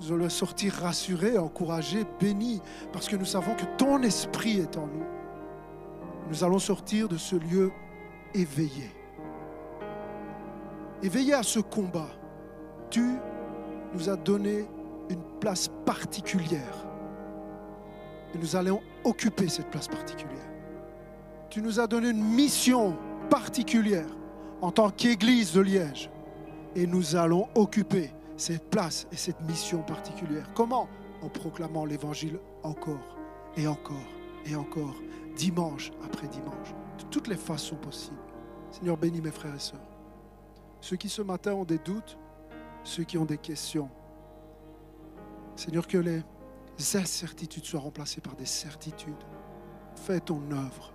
[0.00, 2.62] Nous allons sortir rassurés, encouragés, bénis,
[2.92, 5.06] parce que nous savons que ton esprit est en nous.
[6.28, 7.72] Nous allons sortir de ce lieu
[8.32, 8.94] éveillés.
[11.02, 12.10] Éveillés à ce combat.
[12.90, 13.18] Tu
[13.94, 14.66] nous as donné
[15.08, 16.86] une place particulière.
[18.34, 20.36] Et nous allons occuper cette place particulière.
[21.50, 22.96] Tu nous as donné une mission
[23.30, 24.08] particulière
[24.60, 26.10] en tant qu'Église de Liège.
[26.76, 30.48] Et nous allons occuper cette place et cette mission particulière.
[30.54, 30.88] Comment?
[31.22, 33.16] En proclamant l'Évangile encore
[33.56, 33.96] et encore
[34.46, 34.94] et encore,
[35.36, 38.16] dimanche après dimanche, de toutes les façons possibles.
[38.70, 39.80] Seigneur, bénis mes frères et sœurs.
[40.80, 42.18] Ceux qui ce matin ont des doutes,
[42.84, 43.90] ceux qui ont des questions.
[45.56, 46.22] Seigneur, que les
[46.94, 49.24] incertitudes soient remplacées par des certitudes.
[49.96, 50.92] Fais ton œuvre